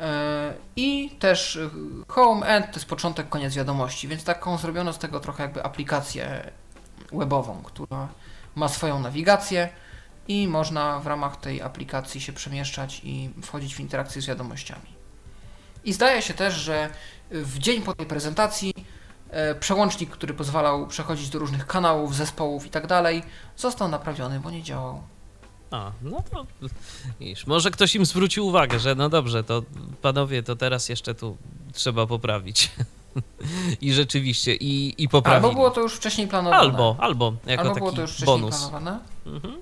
[0.00, 1.70] E, I też e,
[2.08, 6.50] home end to jest początek, koniec wiadomości, więc taką zrobiono z tego trochę jakby aplikację
[7.12, 8.08] webową, która
[8.54, 9.68] ma swoją nawigację
[10.28, 14.98] i można w ramach tej aplikacji się przemieszczać i wchodzić w interakcję z wiadomościami.
[15.84, 16.90] I zdaje się też, że
[17.30, 18.74] w dzień po tej prezentacji
[19.60, 23.22] przełącznik, który pozwalał przechodzić do różnych kanałów, zespołów i tak dalej,
[23.56, 25.02] został naprawiony, bo nie działał.
[25.70, 26.46] A, no to
[27.20, 29.62] wiesz, może ktoś im zwrócił uwagę, że no dobrze, to
[30.02, 31.36] panowie, to teraz jeszcze tu
[31.72, 32.70] trzeba poprawić.
[33.80, 35.44] I rzeczywiście, i, i poprawić.
[35.44, 36.62] Albo było to już wcześniej planowane.
[36.62, 38.58] Albo, albo jako albo taki było to już wcześniej bonus.
[38.58, 38.98] planowane.
[39.26, 39.54] Mhm.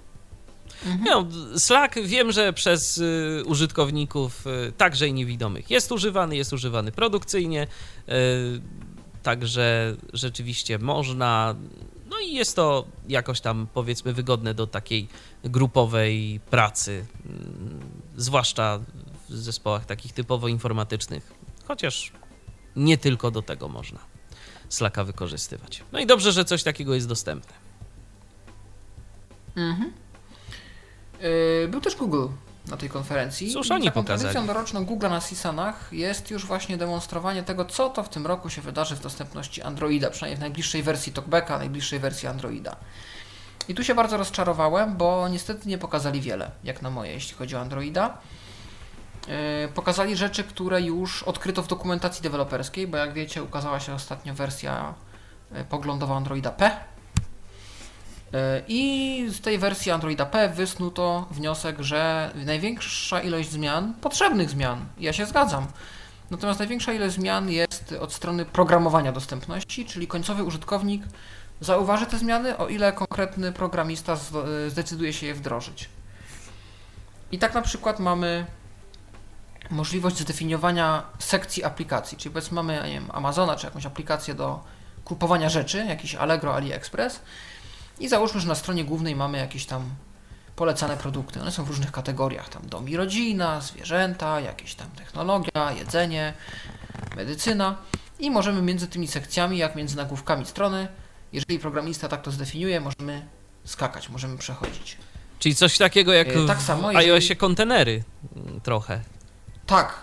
[0.86, 1.04] Mhm.
[1.04, 1.26] No,
[1.58, 7.66] Slack wiem, że przez y, użytkowników y, także i niewidomych jest używany, jest używany produkcyjnie,
[8.08, 8.60] y,
[9.26, 11.54] także rzeczywiście można,
[12.10, 15.08] no i jest to jakoś tam powiedzmy wygodne do takiej
[15.44, 17.80] grupowej pracy, mm,
[18.16, 18.80] zwłaszcza
[19.28, 21.32] w zespołach takich typowo informatycznych,
[21.64, 22.12] chociaż
[22.76, 23.98] nie tylko do tego można
[24.68, 25.82] Slacka wykorzystywać.
[25.92, 27.52] No i dobrze, że coś takiego jest dostępne.
[29.56, 29.92] Mhm.
[31.20, 32.26] Yy, Był też Google
[32.68, 33.52] na tej konferencji.
[33.52, 34.20] Cóż oni pokazali?
[34.20, 38.50] tradycją doroczną Google na Sisanach jest już właśnie demonstrowanie tego, co to w tym roku
[38.50, 42.76] się wydarzy w dostępności Androida, przynajmniej w najbliższej wersji TalkBacka, najbliższej wersji Androida.
[43.68, 47.56] I tu się bardzo rozczarowałem, bo niestety nie pokazali wiele, jak na moje, jeśli chodzi
[47.56, 48.18] o Androida.
[49.28, 54.34] Yy, Pokazali rzeczy, które już odkryto w dokumentacji deweloperskiej, bo jak wiecie, ukazała się ostatnio
[54.34, 54.94] wersja
[55.52, 56.70] yy, poglądowa Androida P,
[58.68, 65.12] I z tej wersji Androida P wysnuto wniosek, że największa ilość zmian, potrzebnych zmian, ja
[65.12, 65.66] się zgadzam,
[66.30, 71.02] natomiast największa ilość zmian jest od strony programowania dostępności, czyli końcowy użytkownik
[71.60, 75.88] zauważy te zmiany, o ile konkretny programista z- zdecyduje się je wdrożyć.
[77.32, 78.46] I tak na przykład mamy
[79.70, 84.60] możliwość zdefiniowania sekcji aplikacji, czyli powiedzmy mamy nie wiem, Amazona czy jakąś aplikację do
[85.04, 87.20] kupowania rzeczy, jakiś Allegro, AliExpress,
[88.00, 89.90] i załóżmy, że na stronie głównej mamy jakieś tam
[90.56, 91.40] polecane produkty.
[91.40, 92.48] One są w różnych kategoriach.
[92.48, 96.32] Tam dom i rodzina, zwierzęta, jakieś tam technologia, jedzenie,
[97.16, 97.76] medycyna.
[98.18, 100.88] I możemy między tymi sekcjami, jak między nagłówkami strony,
[101.32, 103.26] jeżeli programista tak to zdefiniuje, możemy
[103.64, 104.96] skakać, możemy przechodzić.
[105.38, 108.04] Czyli coś takiego jak E, tak w samo, jeżeli- iOSie kontenery
[108.36, 109.00] mm, trochę.
[109.66, 109.94] Tak.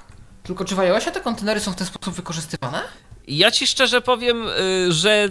[0.43, 2.81] Tylko czy w iOSie te kontenery są w ten sposób wykorzystywane?
[3.27, 5.29] Ja ci szczerze powiem, y, że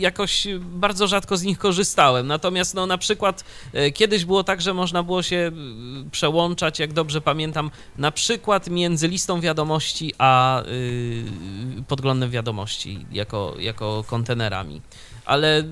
[0.00, 2.26] jakoś bardzo rzadko z nich korzystałem.
[2.26, 3.44] Natomiast no, na przykład
[3.74, 5.52] y, kiedyś było tak, że można było się
[6.06, 11.24] y, przełączać, jak dobrze pamiętam, na przykład między listą wiadomości a y,
[11.88, 14.80] podglądem wiadomości jako, jako kontenerami.
[15.24, 15.64] Ale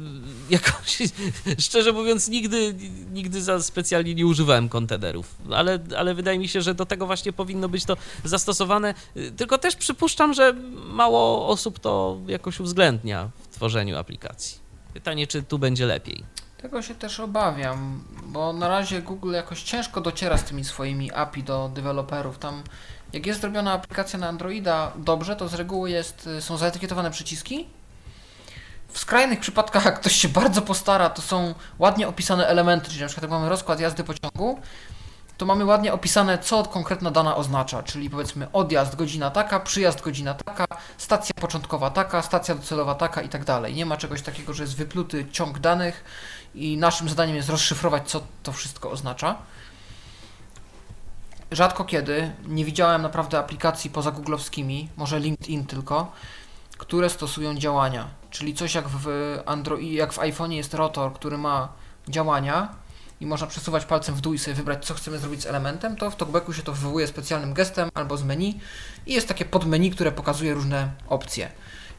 [0.51, 0.99] jakoś,
[1.67, 2.75] szczerze mówiąc, nigdy,
[3.13, 5.35] nigdy za specjalnie nie używałem kontenerów.
[5.51, 8.95] Ale, ale wydaje mi się, że do tego właśnie powinno być to zastosowane.
[9.37, 10.55] Tylko też przypuszczam, że
[10.87, 14.59] mało osób to jakoś uwzględnia tworzeniu aplikacji.
[14.95, 16.25] Pytanie, czy tu będzie lepiej.
[16.63, 21.43] Tego się też obawiam, bo na razie Google jakoś ciężko dociera z tymi swoimi API
[21.43, 22.39] do deweloperów.
[22.39, 22.63] Tam,
[23.13, 27.67] jak jest zrobiona aplikacja na Androida dobrze, to z reguły jest, są zaetykietowane przyciski.
[28.89, 33.07] W skrajnych przypadkach, jak ktoś się bardzo postara, to są ładnie opisane elementy, czyli na
[33.07, 34.61] przykład jak mamy rozkład jazdy pociągu,
[35.39, 40.35] to mamy ładnie opisane, co konkretna dana oznacza, czyli powiedzmy odjazd godzina taka, przyjazd godzina
[40.35, 40.65] taka,
[40.99, 43.75] stacja początkowa taka, stacja docelowa taka i tak dalej.
[43.75, 46.05] Nie ma czegoś takiego, że jest wypluty ciąg danych
[46.55, 49.37] i naszym zadaniem jest rozszyfrować, co to wszystko oznacza.
[51.51, 56.13] Rzadko kiedy nie widziałem naprawdę aplikacji poza googlowskimi, może LinkedIn tylko,
[56.79, 58.09] które stosują działania.
[58.31, 59.09] Czyli coś jak w
[59.47, 61.69] Android, jak w iPhone'ie jest rotor, który ma
[62.09, 62.69] działania
[63.21, 66.11] i można przesuwać palcem w dół i sobie wybrać, co chcemy zrobić z elementem, to
[66.11, 68.61] w TalkBacku się to wywołuje specjalnym gestem albo z menu
[69.07, 71.51] i jest takie podmenu, które pokazuje różne opcje.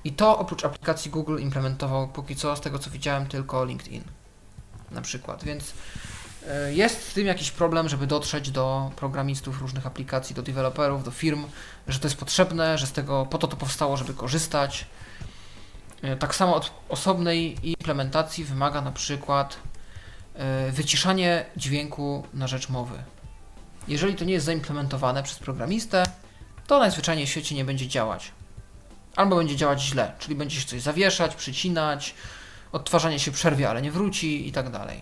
[0.04, 4.04] I to oprócz aplikacji Google implementował póki co, z tego co widziałem, tylko LinkedIn
[4.92, 5.74] na przykład, więc
[6.48, 11.12] e, jest z tym jakiś problem, żeby dotrzeć do programistów różnych aplikacji, do deweloperów, do
[11.12, 11.46] firm,
[11.88, 14.86] że to jest potrzebne, że z tego po to to powstało, żeby korzystać.
[16.02, 19.58] E, Tak samo od osobnej implementacji wymaga na przykład
[20.72, 23.04] wyciszanie dźwięku na rzecz mowy.
[23.88, 26.04] Jeżeli to nie jest zaimplementowane przez programistę,
[26.68, 28.32] to najzwyczajniej w świecie nie będzie działać.
[29.16, 32.16] Albo będzie działać źle, czyli będzie się coś zawieszać, przycinać,
[32.72, 35.02] odtwarzanie się przerwie, ale nie wróci i tak dalej.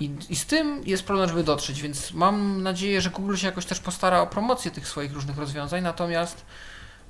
[0.00, 3.66] I, I z tym jest problem, żeby dotrzeć, więc mam nadzieję, że Google się jakoś
[3.66, 6.44] też postara o promocję tych swoich różnych rozwiązań, natomiast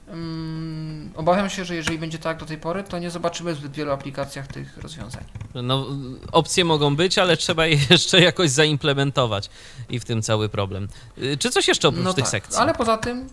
[0.09, 3.73] Um, obawiam się, że jeżeli będzie tak do tej pory, to nie zobaczymy w zbyt
[3.73, 5.25] wielu aplikacjach tych rozwiązań.
[5.55, 5.87] No,
[6.33, 9.51] opcje mogą być, ale trzeba je jeszcze jakoś zaimplementować
[9.89, 10.89] i w tym cały problem.
[11.19, 12.57] Y, czy coś jeszcze oprócz no tych tak, sekcji?
[12.57, 13.29] Ale poza tym,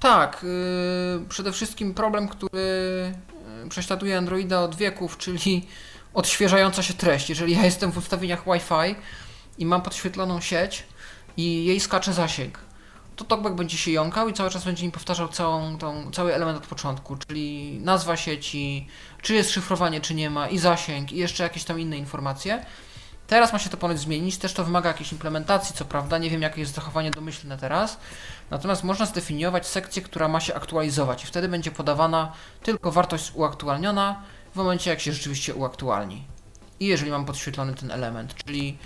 [0.00, 0.46] tak,
[1.18, 3.14] yy, przede wszystkim problem, który
[3.62, 5.66] yy, prześladuje Androida od wieków, czyli
[6.14, 7.28] odświeżająca się treść.
[7.28, 8.94] Jeżeli ja jestem w ustawieniach Wi-Fi
[9.58, 10.84] i mam podświetloną sieć
[11.36, 12.58] i jej skacze zasięg,
[13.16, 16.58] to TalkBack będzie się jąkał i cały czas będzie mi powtarzał całą tą, cały element
[16.58, 18.88] od początku, czyli nazwa sieci,
[19.22, 22.64] czy jest szyfrowanie, czy nie ma, i zasięg, i jeszcze jakieś tam inne informacje.
[23.26, 26.42] Teraz ma się to ponoć zmienić, też to wymaga jakiejś implementacji, co prawda, nie wiem
[26.42, 27.98] jakie jest zachowanie domyślne teraz,
[28.50, 34.22] natomiast można zdefiniować sekcję, która ma się aktualizować i wtedy będzie podawana tylko wartość uaktualniona
[34.52, 36.24] w momencie jak się rzeczywiście uaktualni.
[36.80, 38.78] I jeżeli mam podświetlony ten element, czyli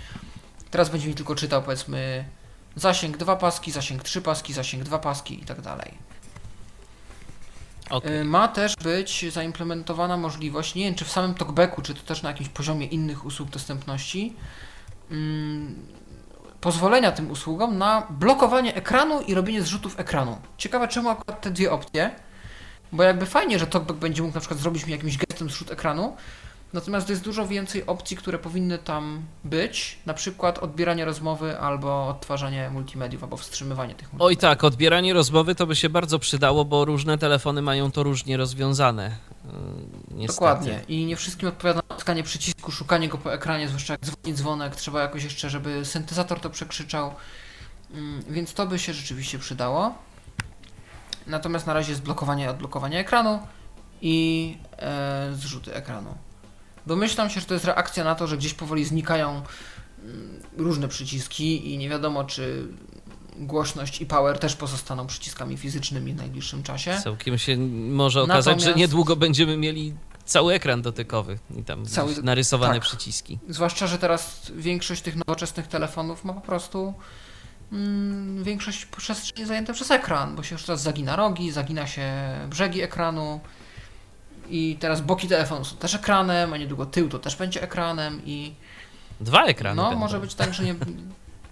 [0.71, 2.25] teraz będzie mi tylko czytał powiedzmy
[2.79, 5.93] zasięg 2 paski, zasięg 3 paski, zasięg 2 paski i tak dalej.
[7.89, 8.23] Okay.
[8.23, 12.29] Ma też być zaimplementowana możliwość, nie wiem czy w samym talkbacku, czy to też na
[12.29, 14.33] jakimś poziomie innych usług dostępności,
[15.11, 15.75] mm,
[16.61, 20.37] pozwolenia tym usługom na blokowanie ekranu i robienie zrzutów ekranu.
[20.57, 22.11] Ciekawe czemu akurat te dwie opcje,
[22.91, 26.15] bo jakby fajnie, że talkback będzie mógł na przykład zrobić mi jakimś gestem zrzut ekranu,
[26.73, 32.69] Natomiast jest dużo więcej opcji, które powinny tam być, na przykład odbieranie rozmowy albo odtwarzanie
[32.69, 34.27] multimediów, albo wstrzymywanie tych multimediów.
[34.27, 38.37] Oj tak, odbieranie rozmowy to by się bardzo przydało, bo różne telefony mają to różnie
[38.37, 39.15] rozwiązane.
[40.17, 40.81] Yy, Dokładnie.
[40.87, 45.01] I nie wszystkim odpowiada naciskanie przycisku, szukanie go po ekranie, zwłaszcza jak dzwoni dzwonek, trzeba
[45.01, 47.13] jakoś jeszcze, żeby syntezator to przekrzyczał.
[47.93, 49.95] Mm, więc to by się rzeczywiście przydało.
[51.27, 53.39] Natomiast na razie jest blokowanie i odblokowanie ekranu
[54.01, 56.15] i e, zrzuty ekranu.
[56.87, 59.29] Domyślam się, że to jest reakcja na to, że gdzieś powoli znikają
[60.03, 62.67] mm, różne przyciski i nie wiadomo, czy
[63.39, 66.97] głośność i power też pozostaną przyciskami fizycznymi w najbliższym czasie.
[67.03, 68.65] Całkiem się może okazać, Natomiast...
[68.65, 69.93] że niedługo będziemy mieli
[70.25, 72.23] cały ekran dotykowy i tam cały...
[72.23, 72.83] narysowane tak.
[72.83, 73.39] przyciski.
[73.49, 76.93] Zwłaszcza, że teraz większość tych nowoczesnych telefonów ma po prostu
[77.71, 82.11] mm, większość przestrzeni zajęte przez ekran, bo się już teraz zagina rogi, zagina się
[82.49, 83.39] brzegi ekranu,
[84.49, 88.53] i teraz boki telefonu są też ekranem, a niedługo tył to też będzie ekranem i...
[89.19, 89.99] Dwa ekrany No, będą.
[89.99, 90.75] może być tak, że nie,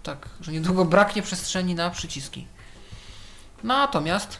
[0.03, 2.47] tak, że niedługo braknie przestrzeni na przyciski.
[3.63, 4.39] Natomiast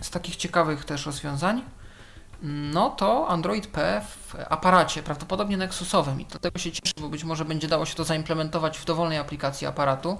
[0.00, 1.62] z takich ciekawych też rozwiązań,
[2.42, 7.44] no to Android P w aparacie, prawdopodobnie Nexusowym i dlatego się cieszę, bo być może
[7.44, 10.18] będzie dało się to zaimplementować w dowolnej aplikacji aparatu,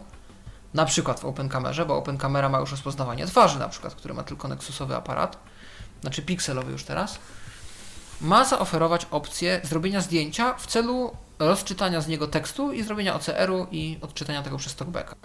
[0.74, 4.48] na przykład w OpenCamerze, bo OpenCamera ma już rozpoznawanie twarzy na przykład, który ma tylko
[4.48, 5.38] Nexusowy aparat
[6.00, 7.18] znaczy pikselowy już teraz,
[8.20, 13.98] ma zaoferować opcję zrobienia zdjęcia w celu rozczytania z niego tekstu i zrobienia OCR-u i
[14.00, 15.16] odczytania tego przez talkbacka.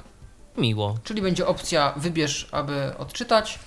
[0.57, 0.97] Miło.
[1.03, 3.59] Czyli będzie opcja wybierz, aby odczytać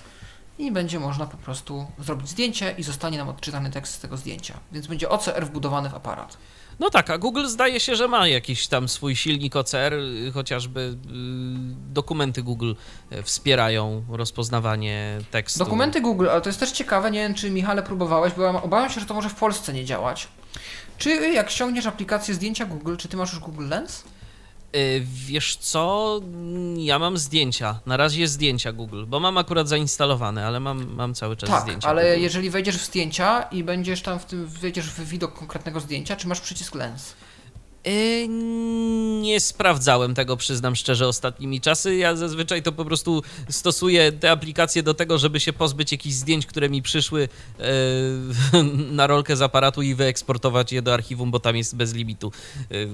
[0.57, 4.59] i będzie można po prostu zrobić zdjęcie i zostanie nam odczytany tekst z tego zdjęcia.
[4.71, 6.37] Więc będzie OCR wbudowany w aparat.
[6.79, 9.93] No tak, a Google zdaje się, że ma jakiś tam swój silnik OCR,
[10.33, 10.95] chociażby y,
[11.93, 12.73] dokumenty Google
[13.09, 15.59] e, wspierają rozpoznawanie tekstu.
[15.59, 18.99] Dokumenty Google, ale to jest też ciekawe, nie wiem czy Michale próbowałeś, bo obawiam się,
[18.99, 20.27] że to może w Polsce nie działać.
[20.97, 24.03] Czy jak ściągniesz aplikację zdjęcia Google, czy ty masz już Google Lens?
[24.75, 26.21] Y, wiesz co,
[26.77, 31.13] ja mam zdjęcia, na razie jest zdjęcia Google, bo mam akurat zainstalowane, ale mam, mam
[31.13, 31.89] cały czas tak, zdjęcia.
[31.89, 32.21] ale Google.
[32.23, 36.27] jeżeli wejdziesz w zdjęcia i będziesz tam w tym, wejdziesz w widok konkretnego zdjęcia, czy
[36.27, 37.13] masz przycisk lens?
[37.87, 38.27] Yy,
[39.21, 41.95] nie sprawdzałem tego, przyznam szczerze, ostatnimi czasy.
[41.95, 46.45] Ja zazwyczaj to po prostu stosuję te aplikacje do tego, żeby się pozbyć jakichś zdjęć,
[46.45, 47.29] które mi przyszły
[47.59, 48.63] yy,
[48.99, 52.31] na rolkę z aparatu i wyeksportować je do archiwum, bo tam jest bez limitu
[52.69, 52.89] yy,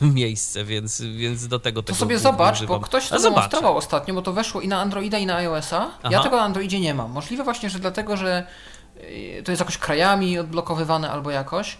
[0.14, 2.80] miejsce, więc, więc do tego to tego sobie zobacz, używam.
[2.80, 5.90] bo ktoś to demonstrował ostatnio, bo to weszło i na Androida i na iOS-a.
[6.10, 7.10] Ja tego na Androidzie nie mam.
[7.10, 8.46] Możliwe właśnie, że dlatego, że
[9.44, 11.76] to jest jakoś krajami odblokowywane albo jakoś.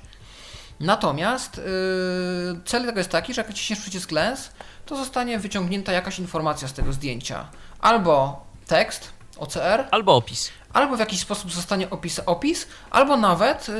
[0.82, 4.50] Natomiast yy, cel tego jest taki, że jak naciśniesz przycisk lens,
[4.86, 7.48] to zostanie wyciągnięta jakaś informacja z tego zdjęcia.
[7.80, 9.88] Albo tekst, OCR.
[9.90, 10.50] Albo opis.
[10.72, 13.74] Albo w jakiś sposób zostanie opis, opis albo nawet yy,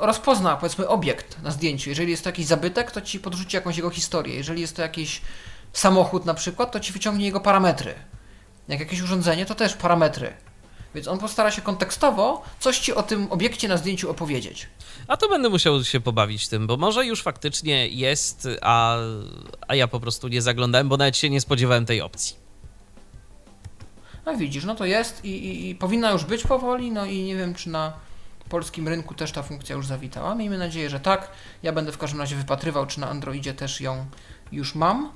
[0.00, 1.90] rozpozna, powiedzmy, obiekt na zdjęciu.
[1.90, 4.34] Jeżeli jest to jakiś zabytek, to ci podrzuci jakąś jego historię.
[4.34, 5.22] Jeżeli jest to jakiś
[5.72, 7.94] samochód na przykład, to ci wyciągnie jego parametry.
[8.68, 10.32] Jak jakieś urządzenie, to też parametry.
[10.94, 14.68] Więc on postara się kontekstowo coś ci o tym obiekcie na zdjęciu opowiedzieć.
[15.08, 18.96] A to będę musiał się pobawić tym, bo może już faktycznie jest, a,
[19.68, 22.36] a ja po prostu nie zaglądałem, bo nawet się nie spodziewałem tej opcji.
[24.26, 27.36] No widzisz, no to jest i, i, i powinna już być powoli, no i nie
[27.36, 27.92] wiem, czy na
[28.48, 30.34] polskim rynku też ta funkcja już zawitała.
[30.34, 31.30] Miejmy nadzieję, że tak.
[31.62, 34.06] Ja będę w każdym razie wypatrywał, czy na Androidzie też ją
[34.52, 35.12] już mam.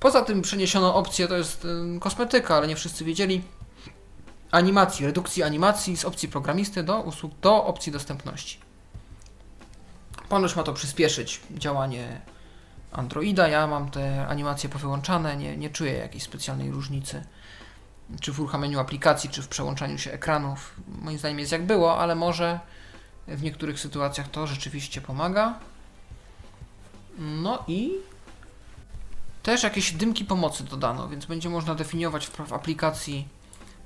[0.00, 1.66] Poza tym przeniesiono opcję, to jest
[2.00, 3.42] kosmetyka, ale nie wszyscy wiedzieli,
[4.50, 8.58] animacji, redukcji animacji z opcji programisty do usług do opcji dostępności.
[10.28, 12.20] Ponoć ma to przyspieszyć działanie
[12.92, 13.48] Androida.
[13.48, 17.24] Ja mam te animacje powyłączane, nie, nie czuję jakiejś specjalnej różnicy.
[18.20, 20.74] Czy w uruchamianiu aplikacji, czy w przełączaniu się ekranów.
[21.02, 22.60] Moim zdaniem jest jak było, ale może
[23.28, 25.58] w niektórych sytuacjach to rzeczywiście pomaga.
[27.18, 27.92] No i
[29.42, 33.28] też jakieś dymki pomocy dodano, więc będzie można definiować w aplikacji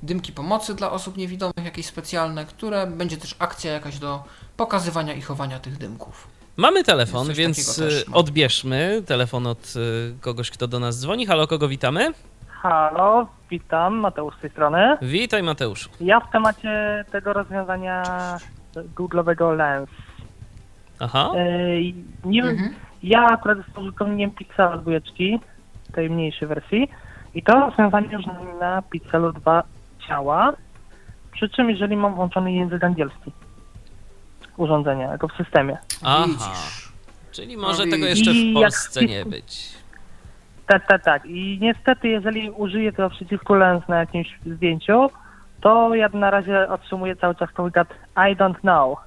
[0.02, 4.24] dymki pomocy dla osób niewidomych, jakieś specjalne, które będzie też akcja jakaś do
[4.56, 6.28] pokazywania i chowania tych dymków.
[6.56, 11.26] Mamy telefon, więc y, odbierzmy telefon od y, kogoś, kto do nas dzwoni.
[11.26, 12.12] Halo, kogo witamy?
[12.48, 14.96] Halo, witam, Mateusz z tej strony.
[15.02, 15.90] Witaj Mateuszu.
[16.00, 18.02] Ja w temacie tego rozwiązania
[18.74, 19.90] Google'owego Lens.
[20.98, 21.32] Aha.
[21.34, 21.94] Yy,
[22.24, 22.74] nie, mhm.
[23.02, 24.92] Ja akurat jestem użytkownikiem Pixela 2,
[25.92, 26.90] tej mniejszej wersji
[27.34, 28.24] i to rozwiązanie już
[28.60, 29.62] na Pixelu 2
[30.10, 30.52] działa,
[31.32, 33.32] przy czym jeżeli mam włączony język angielski
[34.56, 35.78] urządzenia, jako w systemie.
[36.02, 36.52] Aha.
[37.32, 39.80] Czyli może tego jeszcze w Polsce nie być.
[40.66, 41.26] Tak, tak, tak.
[41.26, 45.10] I niestety, jeżeli użyję tego przycisku lens na jakimś zdjęciu,
[45.60, 48.98] to ja na razie otrzymuję cały czas komunikat I don't know.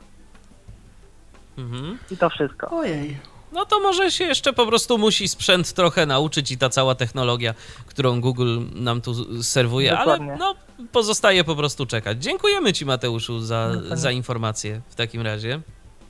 [1.58, 1.98] Mhm.
[2.12, 2.70] I to wszystko.
[2.70, 3.18] Ojej.
[3.54, 7.54] No to może się jeszcze po prostu musi sprzęt trochę nauczyć i ta cała technologia,
[7.86, 10.28] którą Google nam tu serwuje, Dokładnie.
[10.28, 10.56] ale no
[10.92, 12.24] pozostaje po prostu czekać.
[12.24, 15.62] Dziękujemy Ci Mateuszu za, za informację w takim razie.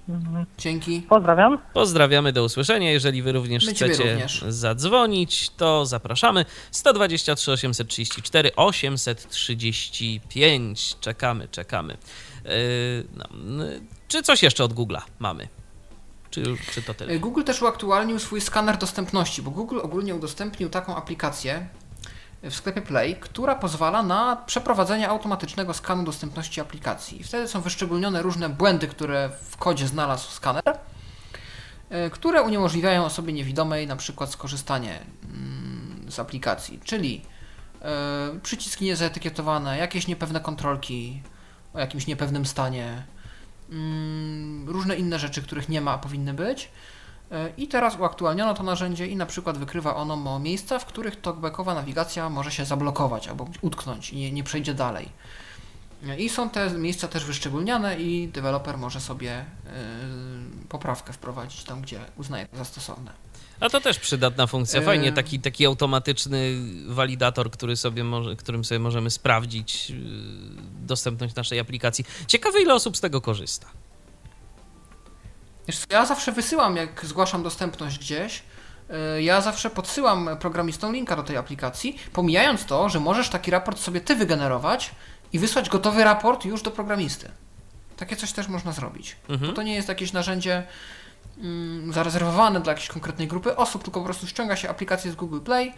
[0.10, 0.46] Mhm.
[0.58, 1.02] Dzięki.
[1.02, 1.58] Pozdrawiam.
[1.74, 2.91] Pozdrawiamy, do usłyszenia.
[2.91, 4.46] Jeżeli wy również My chcecie również.
[4.48, 6.46] zadzwonić, to zapraszamy.
[6.72, 10.96] 123 834 835.
[11.00, 11.98] Czekamy, czekamy.
[12.46, 12.52] Yy,
[13.14, 13.26] no,
[14.08, 15.48] czy coś jeszcze od Google'a mamy?
[16.34, 17.20] Czy, czy to tyle?
[17.20, 21.68] Google też uaktualnił swój skaner dostępności, bo Google ogólnie udostępnił taką aplikację
[22.44, 27.24] w sklepie Play, która pozwala na przeprowadzenie automatycznego skanu dostępności aplikacji.
[27.24, 30.78] Wtedy są wyszczególnione różne błędy, które w kodzie znalazł skaner,
[31.90, 37.22] e, które uniemożliwiają osobie niewidomej na przykład skorzystanie mm, z aplikacji, czyli
[37.82, 41.22] e, przyciski niezaetykietowane, jakieś niepewne kontrolki
[41.74, 43.04] o jakimś niepewnym stanie,
[44.65, 46.69] różne inne rzeczy, których nie ma, a powinny być.
[47.32, 51.74] E, I teraz uaktualniono to narzędzie i na przykład wykrywa ono miejsca, w których talkbackowa
[51.74, 55.09] nawigacja może się zablokować albo utknąć i nie, nie przejdzie dalej.
[56.07, 59.71] E, I są te miejsca też wyszczególniane i deweloper może sobie yy,
[60.69, 63.11] poprawkę wprowadzić tam, gdzie uznaje za stosowne.
[63.64, 64.82] A to też przydatna funkcja.
[64.82, 66.55] Fajnie, taki, taki automatyczny
[66.88, 69.91] walidator, który sobie może, którym sobie możemy sprawdzić
[70.82, 72.05] dostępność naszej aplikacji.
[72.28, 73.68] Ciekawe, ile osób z tego korzysta.
[75.68, 78.43] Wiesz, ja zawsze wysyłam, jak zgłaszam dostępność gdzieś,
[79.18, 83.80] y, ja zawsze podsyłam programistom linka do tej aplikacji, pomijając to, że możesz taki raport
[83.80, 84.91] sobie ty wygenerować
[85.34, 87.32] i wysłać gotowy raport już do programisty.
[87.97, 89.16] Takie coś też można zrobić.
[89.30, 89.53] Mhm.
[89.53, 90.64] To nie jest jakieś narzędzie
[91.89, 95.74] zarezerwowane dla jakiejś konkretnej grupy osób, tylko po prostu ściąga się aplikację z Google Play,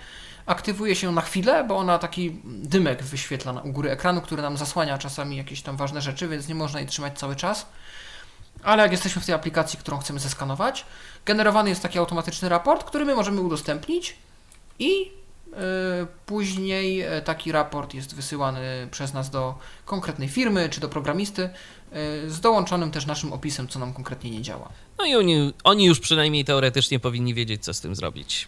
[0.45, 4.97] aktywuje się na chwilę, bo ona taki dymek wyświetla u góry ekranu, który nam zasłania
[4.97, 7.65] czasami jakieś tam ważne rzeczy, więc nie można jej trzymać cały czas.
[8.63, 10.85] Ale jak jesteśmy w tej aplikacji, którą chcemy zeskanować,
[11.25, 14.17] generowany jest taki automatyczny raport, który my możemy udostępnić
[14.79, 15.11] i
[16.25, 22.29] później e, taki raport jest wysyłany przez nas do konkretnej firmy czy do programisty yy,
[22.31, 24.69] z dołączonym też naszym opisem, co nam konkretnie nie działa.
[24.97, 28.47] No i oni, oni już przynajmniej teoretycznie powinni wiedzieć, co z tym zrobić.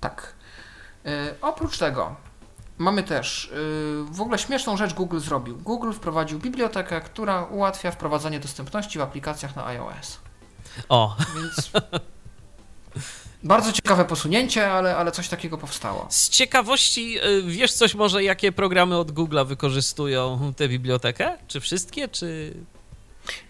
[0.00, 0.34] Tak.
[1.40, 2.16] Oprócz tego
[2.78, 3.52] Mamy też
[4.10, 5.56] w ogóle śmieszną rzecz Google zrobił.
[5.56, 10.18] Google wprowadził bibliotekę, która ułatwia wprowadzanie dostępności w aplikacjach na iOS.
[10.88, 11.16] O.
[11.34, 11.70] Więc
[13.44, 16.06] bardzo ciekawe posunięcie, ale, ale coś takiego powstało.
[16.10, 21.38] Z ciekawości, y, wiesz coś może, jakie programy od Google'a wykorzystują tę bibliotekę?
[21.48, 22.54] Czy wszystkie, czy...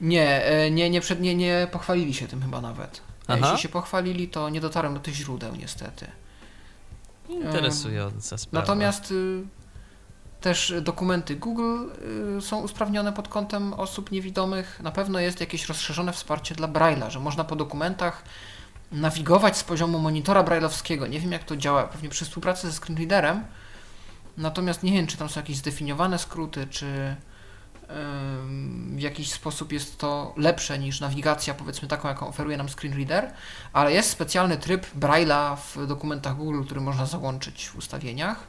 [0.00, 3.00] Nie, e, nie, nie, przed, nie, nie pochwalili się tym chyba nawet.
[3.28, 3.38] Aha.
[3.42, 6.06] Jeśli się pochwalili, to nie dotarłem do tych źródeł niestety.
[7.28, 8.66] Interesująca sprawa.
[8.66, 9.42] Natomiast y,
[10.40, 11.78] też dokumenty Google
[12.38, 14.80] y, są usprawnione pod kątem osób niewidomych.
[14.82, 18.24] Na pewno jest jakieś rozszerzone wsparcie dla Braille'a, że można po dokumentach
[18.94, 21.06] nawigować z poziomu monitora brailleowskiego.
[21.06, 23.44] Nie wiem jak to działa, pewnie przy współpracy ze screenreaderem.
[24.36, 27.16] Natomiast nie wiem, czy tam są jakieś zdefiniowane skróty, czy
[28.96, 33.32] w jakiś sposób jest to lepsze niż nawigacja, powiedzmy taką, jaką oferuje nam screen reader,
[33.72, 38.46] ale jest specjalny tryb Braille'a w dokumentach Google, który można załączyć w ustawieniach.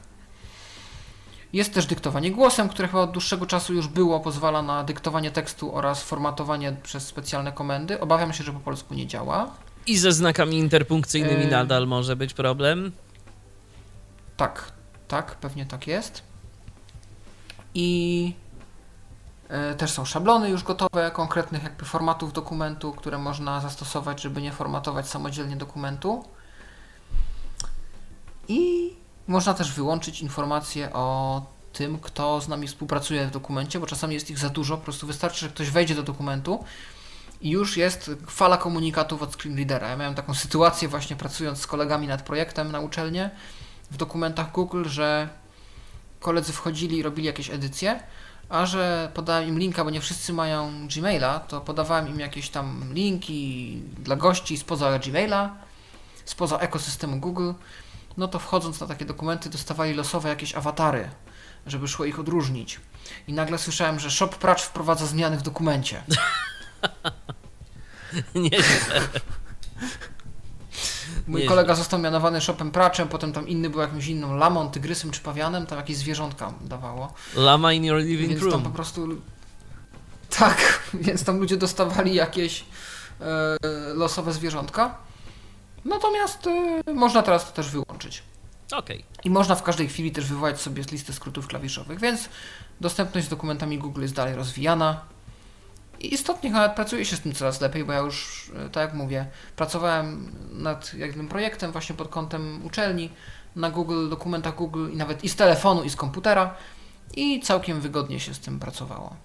[1.52, 5.76] Jest też dyktowanie głosem, które chyba od dłuższego czasu już było, pozwala na dyktowanie tekstu
[5.76, 8.00] oraz formatowanie przez specjalne komendy.
[8.00, 9.50] Obawiam się, że po polsku nie działa.
[9.86, 11.50] I ze znakami interpunkcyjnymi yy...
[11.50, 12.92] nadal może być problem?
[14.36, 14.72] Tak,
[15.08, 16.22] tak, pewnie tak jest.
[17.74, 18.32] i
[19.48, 24.52] e, też są szablony już gotowe, konkretnych jakby formatów dokumentu, które można zastosować, żeby nie
[24.52, 26.24] formatować samodzielnie dokumentu.
[28.48, 28.92] I
[29.26, 34.30] można też wyłączyć informacje o tym, kto z nami współpracuje w dokumencie, bo czasami jest
[34.30, 36.64] ich za dużo, po prostu wystarczy, że ktoś wejdzie do dokumentu
[37.40, 39.88] i już jest fala komunikatów od screenreadera.
[39.88, 43.30] Ja miałem taką sytuację właśnie pracując z kolegami nad projektem na uczelnię
[43.90, 45.28] w dokumentach Google, że
[46.20, 48.00] koledzy wchodzili i robili jakieś edycje,
[48.48, 52.94] a że podałem im linka, bo nie wszyscy mają Gmaila, to podawałem im jakieś tam
[52.94, 55.56] linki dla gości spoza Gmaila,
[56.24, 57.52] spoza ekosystemu Google,
[58.16, 61.10] no to wchodząc na takie dokumenty dostawali losowe jakieś awatary,
[61.66, 62.80] żeby szło ich odróżnić.
[63.28, 66.02] I nagle słyszałem, że Shop Pracz wprowadza zmiany w dokumencie.
[68.34, 69.00] Nieźle.
[71.26, 75.20] Mój kolega został mianowany Shopem Praczem, potem tam inny był jakimś inną lamą, tygrysem czy
[75.20, 77.12] pawianem, tam jakieś zwierzątka dawało.
[77.34, 78.72] Lama in your living Więc tam po room.
[78.72, 79.08] prostu.
[80.38, 82.64] Tak, więc tam ludzie dostawali jakieś
[83.20, 83.56] e,
[83.94, 84.98] losowe zwierzątka.
[85.84, 86.46] Natomiast
[86.86, 88.22] e, można teraz to też wyłączyć.
[88.72, 89.04] Okej.
[89.24, 92.28] I można w każdej chwili też wywołać sobie listę skrótów klawiszowych, więc
[92.80, 95.00] dostępność z dokumentami Google jest dalej rozwijana.
[96.00, 99.26] Istotnie nawet pracuje się z tym coraz lepiej, bo ja już, e, tak jak mówię,
[99.56, 103.10] pracowałem nad jednym projektem właśnie pod kątem uczelni
[103.56, 106.54] na Google, dokumentach Google i nawet i z telefonu, i z komputera
[107.16, 109.16] i całkiem wygodnie się z tym pracowało.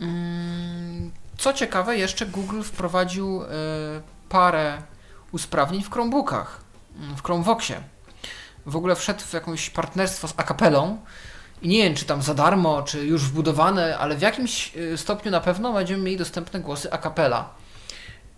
[0.00, 3.46] Mm, Co ciekawe, jeszcze Google wprowadził e,
[4.28, 4.82] parę
[5.32, 6.60] usprawnień w Chromebookach,
[7.16, 7.82] w Chromevoxie.
[8.66, 10.98] W ogóle wszedł w jakieś partnerstwo z Acapellą
[11.62, 15.30] i nie wiem, czy tam za darmo, czy już wbudowane, ale w jakimś e, stopniu
[15.30, 17.54] na pewno będziemy mieli dostępne głosy Acapella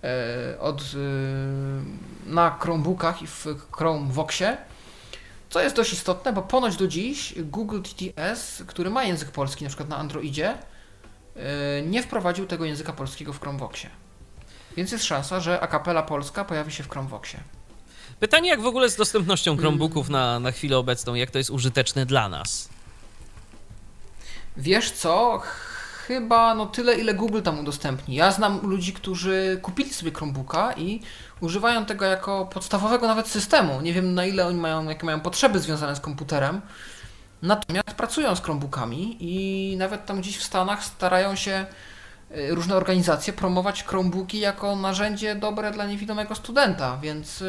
[0.05, 4.57] e, od, e, na Chromebookach i w Chromevoxie.
[5.51, 9.69] Co jest dość istotne, bo ponoć do dziś Google TTS, który ma język polski, na
[9.69, 10.59] przykład na Androidzie,
[11.87, 13.91] nie wprowadził tego języka polskiego w Chromevoxie.
[14.77, 17.41] Więc jest szansa, że Acapella Polska pojawi się w Chromevoxie.
[18.21, 22.07] Pytanie, jak w ogóle z dostępnością Chromebooków na, na chwilę obecną, jak to jest użyteczne
[22.07, 22.69] dla nas?
[24.57, 25.43] Wiesz co?
[26.07, 28.15] Chyba no tyle, ile Google tam udostępni.
[28.15, 31.01] Ja znam ludzi, którzy kupili sobie Chromebooka i
[31.41, 33.81] używają tego jako podstawowego nawet systemu.
[33.81, 36.61] Nie wiem na ile oni mają, jakie mają potrzeby związane z komputerem.
[37.43, 41.67] Natomiast pracują z Chromebookami i nawet tam gdzieś w Stanach starają się
[42.31, 47.45] y, różne organizacje promować Chromebooki jako narzędzie dobre dla niewidomego studenta, więc y,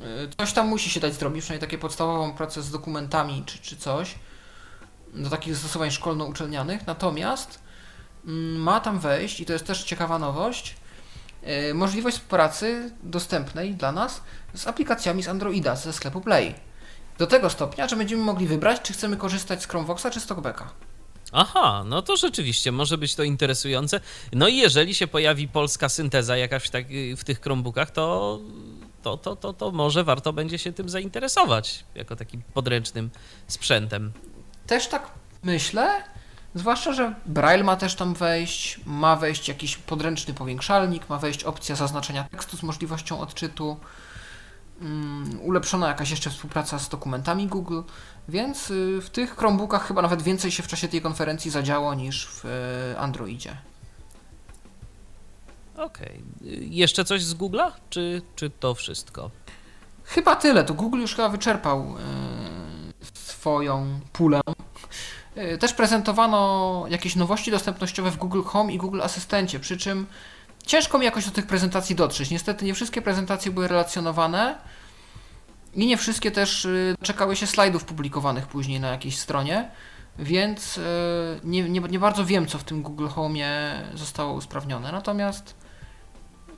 [0.00, 3.76] y, coś tam musi się dać zrobić, przynajmniej takie podstawową pracę z dokumentami czy, czy
[3.76, 4.14] coś
[5.14, 7.58] do takich zastosowań szkolno-uczelnianych, natomiast
[8.26, 10.76] mm, ma tam wejść, i to jest też ciekawa nowość,
[11.42, 14.22] yy, możliwość współpracy dostępnej dla nas
[14.54, 16.54] z aplikacjami z Androida ze sklepu Play.
[17.18, 20.72] Do tego stopnia, że będziemy mogli wybrać, czy chcemy korzystać z Chromevoxa czy z TalkBacka.
[21.32, 24.00] Aha, no to rzeczywiście może być to interesujące.
[24.32, 26.86] No i jeżeli się pojawi polska synteza jakaś w, tak,
[27.16, 28.40] w tych Chromebookach, to,
[29.02, 33.10] to, to, to, to może warto będzie się tym zainteresować jako takim podręcznym
[33.46, 34.12] sprzętem.
[34.66, 35.08] Też tak
[35.42, 36.02] myślę,
[36.54, 41.76] zwłaszcza, że Braille ma też tam wejść, ma wejść jakiś podręczny powiększalnik, ma wejść opcja
[41.76, 43.76] zaznaczenia tekstu z możliwością odczytu,
[44.80, 47.80] um, ulepszona jakaś jeszcze współpraca z dokumentami Google,
[48.28, 52.26] więc y, w tych Chromebookach chyba nawet więcej się w czasie tej konferencji zadziało niż
[52.26, 53.56] w y, Androidzie.
[55.76, 56.24] Okej.
[56.42, 59.30] Y, Jeszcze coś z Google'a, czy, czy to wszystko?
[60.04, 62.53] Chyba tyle, to Google już chyba wyczerpał y,
[63.44, 64.40] swoją pulę.
[65.36, 70.06] Y, Też prezentowano jakieś nowości dostępnościowe w Google Home i Google Asystencie, przy czym
[70.66, 72.30] ciężko mi jakoś do tych prezentacji dotrzeć.
[72.30, 74.58] Niestety nie wszystkie prezentacje były relacjonowane
[75.74, 79.70] i nie wszystkie też y, czekały się slajdów publikowanych później na jakiejś stronie,
[80.18, 80.80] więc y,
[81.44, 84.92] nie, nie, nie bardzo wiem, co w tym Google Home zostało usprawnione.
[84.92, 85.54] Natomiast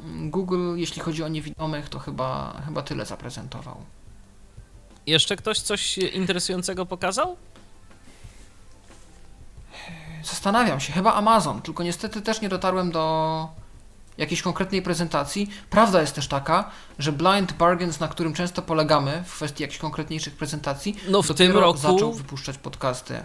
[0.00, 3.76] mm, Google, jeśli chodzi o niewidomych, to chyba, chyba tyle zaprezentował.
[5.06, 7.36] Jeszcze ktoś coś interesującego pokazał?
[10.24, 13.48] Zastanawiam się, chyba Amazon, tylko niestety też nie dotarłem do
[14.18, 15.50] jakiejś konkretnej prezentacji.
[15.70, 20.34] Prawda jest też taka, że blind bargains, na którym często polegamy w kwestii jakichś konkretniejszych
[20.36, 23.22] prezentacji, No w tym roku- zaczął wypuszczać podcasty.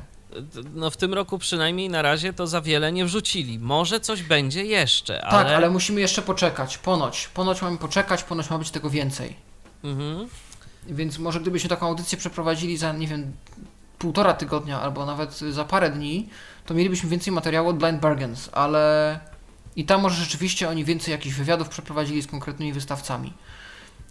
[0.74, 3.60] No w tym roku przynajmniej na razie to za wiele nie wrzucili.
[3.60, 5.44] Może coś będzie jeszcze, ale...
[5.46, 6.78] Tak, ale musimy jeszcze poczekać.
[6.78, 7.28] Ponoć.
[7.34, 9.36] Ponoć mamy poczekać, ponoć ma być tego więcej.
[9.84, 10.28] Mhm.
[10.88, 13.32] Więc może gdybyśmy taką audycję przeprowadzili za, nie wiem,
[14.00, 16.30] półtora tygodnia albo nawet za parę dni,
[16.66, 19.20] to mielibyśmy więcej materiału od Blind Bargains, ale
[19.76, 23.34] i tam może rzeczywiście oni więcej jakichś wywiadów przeprowadzili z konkretnymi wystawcami.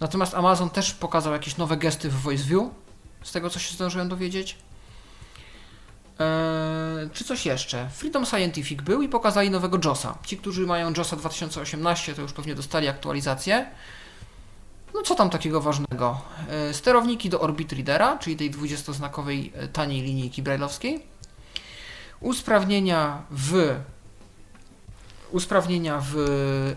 [0.01, 2.63] Natomiast Amazon też pokazał jakieś nowe gesty w VoiceView,
[3.23, 4.57] z tego co się zdążyłem dowiedzieć.
[6.19, 7.89] Eee, czy coś jeszcze?
[7.91, 10.19] Freedom Scientific był i pokazali nowego JOSa.
[10.27, 13.71] Ci, którzy mają JOSa 2018, to już pewnie dostali aktualizację.
[14.95, 16.21] No co tam takiego ważnego?
[16.51, 21.03] Eee, sterowniki do Orbit Readera, czyli tej 20-znakowej e, taniej linijki brailleowskiej.
[22.21, 23.77] Usprawnienia w
[25.33, 26.15] usprawnienia w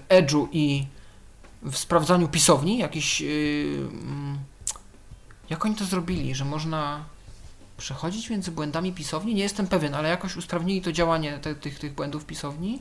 [0.09, 0.87] Edge'u i
[1.63, 3.87] w sprawdzaniu pisowni, jakiś yy,
[5.49, 7.03] jak oni to zrobili, że można
[7.77, 9.35] przechodzić między błędami pisowni?
[9.35, 12.71] Nie jestem pewien, ale jakoś usprawnili to działanie te, tych, tych błędów pisowni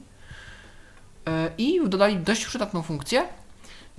[1.26, 3.28] yy, i dodali dość przydatną funkcję.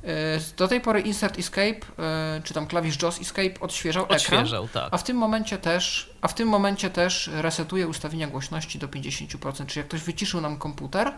[0.03, 0.09] Yy,
[0.57, 4.93] do tej pory Insert Escape, yy, czy tam klawisz JOS Escape odświeżał, odświeżał ekran, tak.
[4.93, 9.65] a w tym momencie też, a w tym momencie też resetuje ustawienia głośności do 50%,
[9.65, 11.11] czyli jak ktoś wyciszył nam komputer,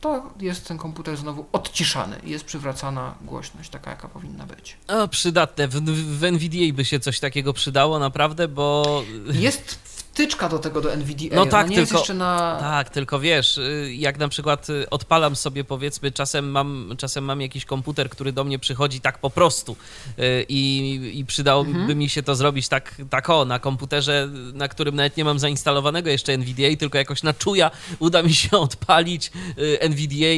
[0.00, 4.76] to jest ten komputer znowu odciszany i jest przywracana głośność taka, jaka powinna być.
[4.88, 5.68] O, przydatne.
[5.68, 5.74] W,
[6.18, 9.02] w NVDA by się coś takiego przydało naprawdę, bo...
[9.32, 9.78] Jest
[10.12, 11.36] wtyczka do tego do NVDA.
[11.36, 12.56] No tak, nie tylko, jest jeszcze na...
[12.60, 17.40] tak, tylko wiesz, y, jak na przykład y, odpalam sobie powiedzmy, czasem mam, czasem mam
[17.40, 19.76] jakiś komputer, który do mnie przychodzi tak po prostu
[20.18, 21.98] y, i, i przydałoby Mhm.
[21.98, 26.10] mi się to zrobić tak, tak o, na komputerze, na którym nawet nie mam zainstalowanego
[26.10, 29.32] jeszcze NVDA, tylko jakoś na czuja uda mi się odpalić
[29.80, 30.34] NVDA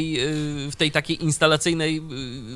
[0.71, 2.01] w tej takiej instalacyjnej,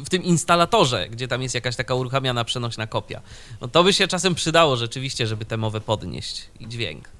[0.04, 3.20] w tym instalatorze, gdzie tam jest jakaś taka uruchamiana przenośna kopia.
[3.60, 7.15] No to by się czasem przydało rzeczywiście, żeby tę mowę podnieść i dźwięk.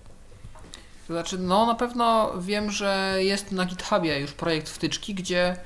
[1.06, 5.56] To znaczy, no na pewno wiem, że jest na GitHubie już projekt wtyczki, gdzie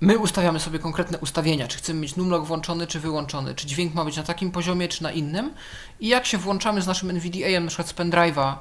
[0.00, 4.04] my ustawiamy sobie konkretne ustawienia, czy chcemy mieć numlock włączony, czy wyłączony, czy dźwięk ma
[4.04, 5.54] być na takim poziomie, czy na innym.
[6.00, 8.54] I jak się włączamy z naszym NVDA, na przykład z pendrive'a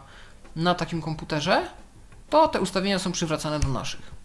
[0.56, 1.70] na takim komputerze,
[2.30, 4.17] to te ustawienia są przywracane do naszych.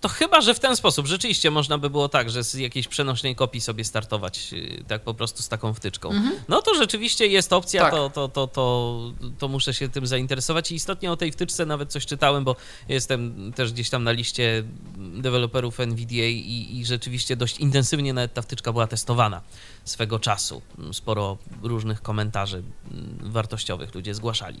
[0.00, 3.36] To chyba, że w ten sposób rzeczywiście można by było tak, że z jakiejś przenośnej
[3.36, 6.10] kopii sobie startować yy, tak po prostu z taką wtyczką.
[6.48, 7.90] No to rzeczywiście jest opcja, Tak.
[7.90, 9.00] to, to, to, to,
[9.38, 12.56] to muszę się tym zainteresować i istotnie o tej wtyczce nawet coś czytałem, bo
[12.88, 14.64] jestem też gdzieś tam na liście
[14.96, 19.42] deweloperów NVDA i, i rzeczywiście dość intensywnie nawet ta wtyczka była testowana
[19.88, 20.62] swego czasu.
[20.92, 24.60] Sporo różnych komentarzy mm, wartościowych ludzie zgłaszali.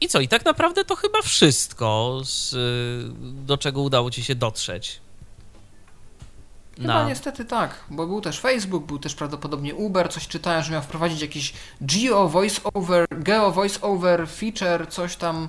[0.00, 0.20] I co?
[0.20, 2.54] I tak naprawdę to chyba wszystko, z,
[3.46, 5.00] do czego udało ci się dotrzeć.
[6.80, 10.82] Chyba niestety tak, bo był też Facebook, był też prawdopodobnie Uber, coś czytałem, że miał
[10.82, 15.48] wprowadzić jakiś Geo Voice Over, Geo Voice Over feature, coś tam.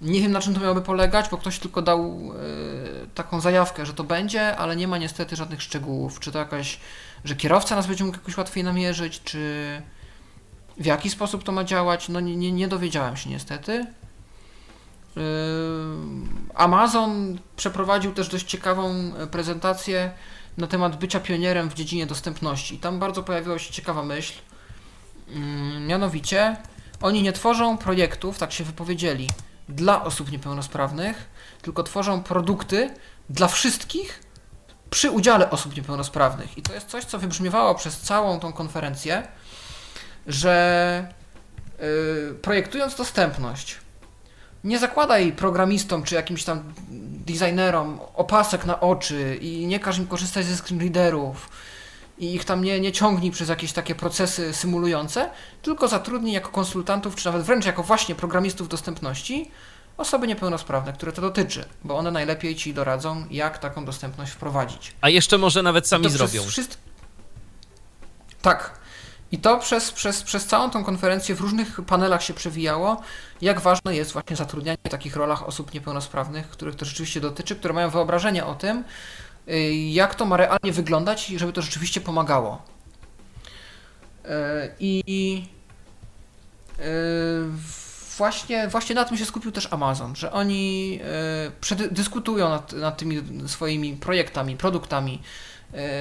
[0.00, 3.94] Nie wiem na czym to miałoby polegać, bo ktoś tylko dał e, taką zajawkę, że
[3.94, 6.20] to będzie, ale nie ma niestety żadnych szczegółów.
[6.20, 6.80] Czy to jakaś,
[7.24, 9.82] że kierowca nas będzie mógł jakoś łatwiej namierzyć, czy
[10.76, 12.08] w jaki sposób to ma działać?
[12.08, 13.86] No nie, nie, nie dowiedziałem się niestety.
[15.16, 15.22] Yy,
[16.54, 20.12] Amazon przeprowadził też dość ciekawą e, prezentację
[20.58, 22.74] na temat bycia pionierem w dziedzinie dostępności.
[22.74, 24.34] I tam bardzo pojawiła się ciekawa myśl.
[25.28, 26.56] Mm, Mianowicie,
[27.02, 29.28] oni nie tworzą projektów, tak się wypowiedzieli,
[29.68, 31.28] dla osób niepełnosprawnych,
[31.62, 32.94] tylko tworzą produkty
[33.30, 34.20] dla wszystkich
[34.90, 36.58] przy udziale osób niepełnosprawnych.
[36.58, 39.28] I to jest coś, co wybrzmiewało przez całą tą konferencję,
[40.26, 41.14] że
[41.78, 43.78] yy, projektując dostępność,
[44.64, 46.72] nie zakładaj programistom czy jakimś tam
[47.26, 51.48] designerom opasek na oczy i nie każ im korzystać ze screenreaderów
[52.18, 55.30] i ich tam nie, nie ciągnij przez jakieś takie procesy symulujące,
[55.62, 59.50] tylko zatrudnij jako konsultantów, czy nawet wręcz jako właśnie programistów dostępności
[59.98, 64.94] osoby niepełnosprawne, które to dotyczy, bo one najlepiej ci doradzą, jak taką dostępność wprowadzić.
[65.00, 66.40] A jeszcze może nawet sami to zrobią.
[66.40, 66.78] Przez wszyst...
[68.42, 68.78] Tak.
[69.32, 73.02] I to przez, przez, przez całą tą konferencję w różnych panelach się przewijało,
[73.40, 77.74] jak ważne jest właśnie zatrudnianie w takich rolach osób niepełnosprawnych, których to rzeczywiście dotyczy, które
[77.74, 78.84] mają wyobrażenie o tym,
[79.48, 82.62] y, jak to ma realnie wyglądać i żeby to rzeczywiście pomagało.
[84.24, 84.28] Y,
[84.80, 85.44] I
[86.78, 86.82] y,
[88.18, 91.00] właśnie, właśnie na tym się skupił też Amazon, że oni
[91.60, 95.22] przed, dyskutują nad, nad tymi swoimi projektami, produktami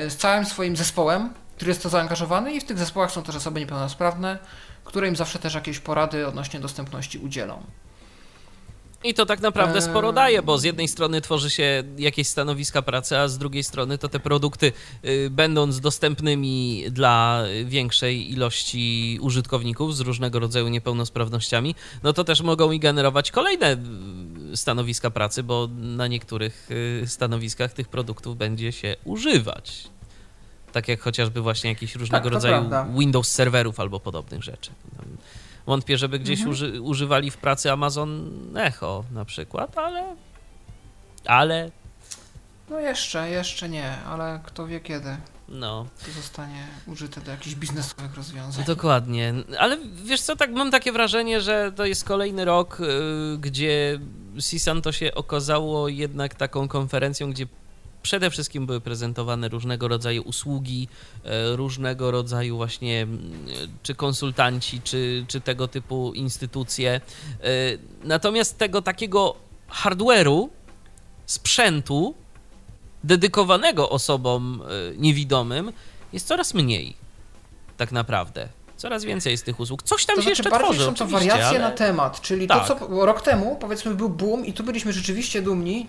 [0.07, 3.59] z całym swoim zespołem, który jest to zaangażowany i w tych zespołach są też osoby
[3.59, 4.37] niepełnosprawne,
[4.83, 7.63] które im zawsze też jakieś porady odnośnie dostępności udzielą.
[9.03, 13.17] I to tak naprawdę sporo daje, bo z jednej strony tworzy się jakieś stanowiska pracy,
[13.17, 14.71] a z drugiej strony to te produkty,
[15.05, 22.71] y, będąc dostępnymi dla większej ilości użytkowników z różnego rodzaju niepełnosprawnościami, no to też mogą
[22.71, 23.77] i generować kolejne
[24.53, 26.69] y, stanowiska pracy, bo na niektórych
[27.03, 29.83] y, stanowiskach tych produktów będzie się używać.
[30.71, 32.87] Tak jak chociażby właśnie jakichś różnego to rodzaju prawda.
[32.99, 34.71] Windows serwerów albo podobnych rzeczy.
[35.67, 36.51] Wątpię, żeby gdzieś Mhm.
[36.51, 40.15] uży, używali w pracy Amazon Echo na przykład, ale.
[41.25, 41.71] Ale.
[42.69, 45.17] No jeszcze, jeszcze nie, ale kto wie kiedy.
[45.49, 45.85] No.
[46.05, 48.65] To zostanie użyte do jakichś biznesowych rozwiązań.
[48.65, 49.33] Dokładnie.
[49.59, 53.99] Ale wiesz co, tak mam takie wrażenie, że to jest kolejny rok, y, gdzie
[54.37, 57.45] CSUN to się okazało jednak taką konferencją, gdzie
[58.07, 60.87] przede wszystkim były prezentowane różnego rodzaju usługi,
[61.23, 63.19] e, różnego rodzaju właśnie mm,
[63.83, 66.91] czy konsultanci, czy, czy tego typu instytucje.
[66.91, 67.01] E,
[68.03, 69.35] natomiast tego takiego
[69.69, 70.49] hardware'u,
[71.25, 72.15] sprzętu
[73.03, 75.71] dedykowanego osobom e, niewidomym
[76.13, 76.95] jest coraz mniej,
[77.77, 78.49] tak naprawdę.
[78.77, 79.83] Coraz więcej jest tych usług.
[79.83, 81.59] Coś tam to się znaczy, jeszcze tworzy, są to wariacje ale...
[81.59, 82.67] na temat, czyli Tak.
[82.67, 85.87] to, co rok temu, powiedzmy, był boom i tu byliśmy rzeczywiście dumni,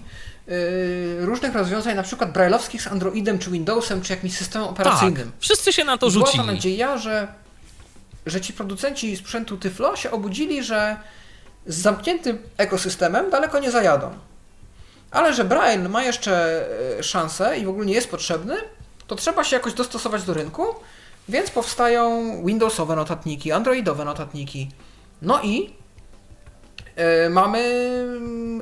[1.21, 5.33] różnych rozwiązań, na przykład brailleowskich z Androidem, czy Windowsem, czy jakimś systemem Tak, operacyjnym.
[5.39, 6.45] wszyscy się na to Była rzucili.
[6.47, 7.29] ta nadzieja, że,
[8.27, 10.97] że ci producenci sprzętu Tyflo się obudzili, że
[11.67, 14.11] z zamkniętym ekosystemem daleko nie zajadą.
[15.11, 16.65] Ale że Braille ma jeszcze
[16.99, 18.55] e, szansę i w ogóle nie jest potrzebny,
[19.07, 20.65] to trzeba się jakoś dostosować do rynku,
[21.29, 24.71] więc powstają Windowsowe notatniki, Androidowe notatniki.
[25.23, 25.75] No i
[27.31, 27.59] mamy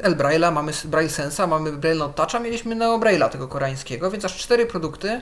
[0.03, 4.25] El Braille'a, mamy Braille Sensa, mamy Braille Note Toucha, mieliśmy Neo Braille'a tego koreańskiego, więc
[4.25, 5.21] aż cztery produkty,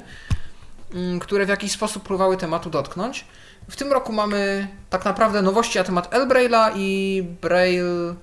[0.94, 3.24] mm, które w jakiś sposób próbowały tematu dotknąć.
[3.70, 8.14] W tym roku mamy tak naprawdę nowości na temat El Braille'a i Braille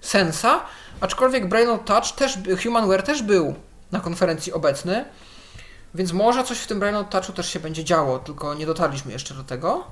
[0.00, 0.60] Sensa,
[1.00, 3.54] aczkolwiek Braille Note Touch też, Humanware też był
[3.92, 5.04] na konferencji obecny,
[5.94, 9.12] więc może coś w tym Braille Note Touchu też się będzie działo, tylko nie dotarliśmy
[9.12, 9.84] jeszcze do tego.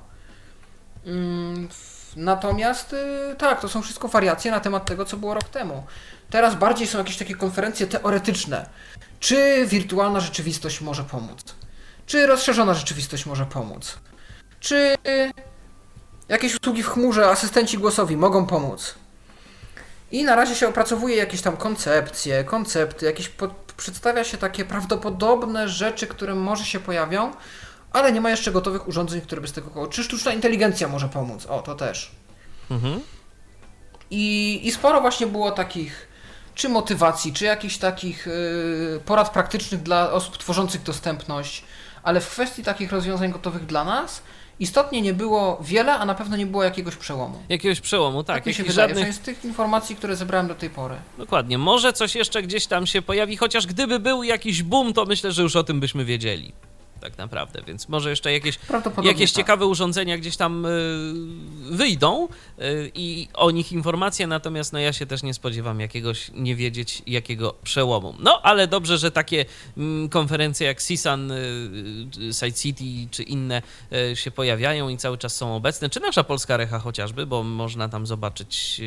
[2.16, 5.86] Natomiast y, tak, to są wszystko wariacje na temat tego, co było rok temu.
[6.30, 8.66] Teraz bardziej są jakieś takie konferencje teoretyczne.
[9.20, 11.54] Czy wirtualna rzeczywistość może pomóc?
[12.06, 13.98] Czy rozszerzona rzeczywistość może pomóc?
[14.60, 14.94] Czy
[16.28, 18.94] jakieś usługi w chmurze, asystenci głosowi mogą pomóc?
[20.10, 25.68] I na razie się opracowuje jakieś tam koncepcje, koncepty, jakieś pod, przedstawia się takie prawdopodobne
[25.68, 27.32] rzeczy, które może się pojawią,
[27.92, 29.86] ale nie ma jeszcze gotowych urządzeń, które by z tego koło.
[29.86, 31.46] Czy sztuczna inteligencja może pomóc?
[31.46, 32.10] O, to też.
[32.70, 33.00] Mhm.
[34.10, 36.08] I, I sporo właśnie było takich,
[36.54, 41.64] czy motywacji, czy jakichś takich yy, porad praktycznych dla osób tworzących dostępność,
[42.02, 44.22] ale w kwestii takich rozwiązań gotowych dla nas
[44.60, 47.42] istotnie nie było wiele, a na pewno nie było jakiegoś przełomu.
[47.48, 48.36] Jakiegoś przełomu, tak.
[48.36, 48.98] Tak mi się wydaje, żadnych...
[48.98, 49.14] żadnych...
[49.14, 50.96] z tych informacji, które zebrałem do tej pory.
[51.18, 51.58] Dokładnie.
[51.58, 55.42] Może coś jeszcze gdzieś tam się pojawi, chociaż gdyby był jakiś boom, to myślę, że
[55.42, 56.52] już o tym byśmy wiedzieli.
[57.00, 58.58] Tak naprawdę, więc może jeszcze jakieś,
[59.02, 59.36] jakieś tak.
[59.36, 60.68] ciekawe urządzenia gdzieś tam y,
[61.70, 66.56] wyjdą y, i o nich informacje, natomiast no ja się też nie spodziewam jakiegoś, nie
[66.56, 68.14] wiedzieć jakiego przełomu.
[68.18, 69.44] No, ale dobrze, że takie
[69.76, 73.62] mm, konferencje jak CSUN, y, Side City czy inne
[74.14, 78.06] się pojawiają i cały czas są obecne, czy nasza Polska Recha chociażby, bo można tam
[78.06, 78.80] zobaczyć,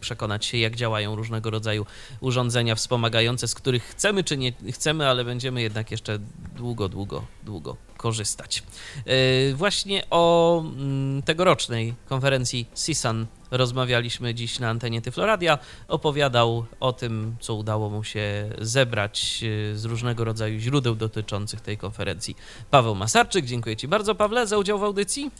[0.00, 1.86] przekonać się jak działają różnego rodzaju
[2.20, 6.18] urządzenia wspomagające, z których chcemy czy nie chcemy, ale będziemy jednak jeszcze
[6.56, 8.62] długo, długo, długo korzystać.
[9.06, 15.58] Yy, Właśnie o mm, tegorocznej konferencji CSUN rozmawialiśmy dziś na antenie Tyfloradia.
[15.88, 21.78] Opowiadał o tym, co udało mu się zebrać yy, z różnego rodzaju źródeł dotyczących tej
[21.78, 22.36] konferencji.
[22.70, 25.30] Paweł Masarczyk, dziękuję Ci bardzo, Pawle, za udział w audycji.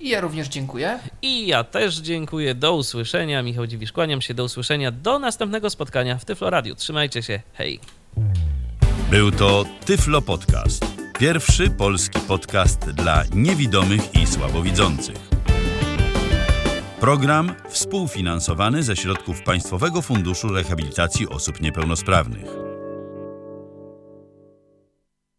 [0.00, 0.98] I ja również dziękuję.
[1.22, 2.54] I ja też dziękuję.
[2.54, 3.42] Do usłyszenia.
[3.42, 4.34] Michał Dziwisz, kłaniam się.
[4.34, 4.90] Do usłyszenia.
[4.90, 6.74] Do następnego spotkania w Tyfloradiu.
[6.74, 7.40] Trzymajcie się.
[7.54, 7.80] Hej.
[9.10, 10.86] Był to Tyflo Podcast.
[11.18, 15.16] Pierwszy polski podcast dla niewidomych i słabowidzących.
[17.00, 22.67] Program współfinansowany ze środków Państwowego Funduszu Rehabilitacji Osób Niepełnosprawnych.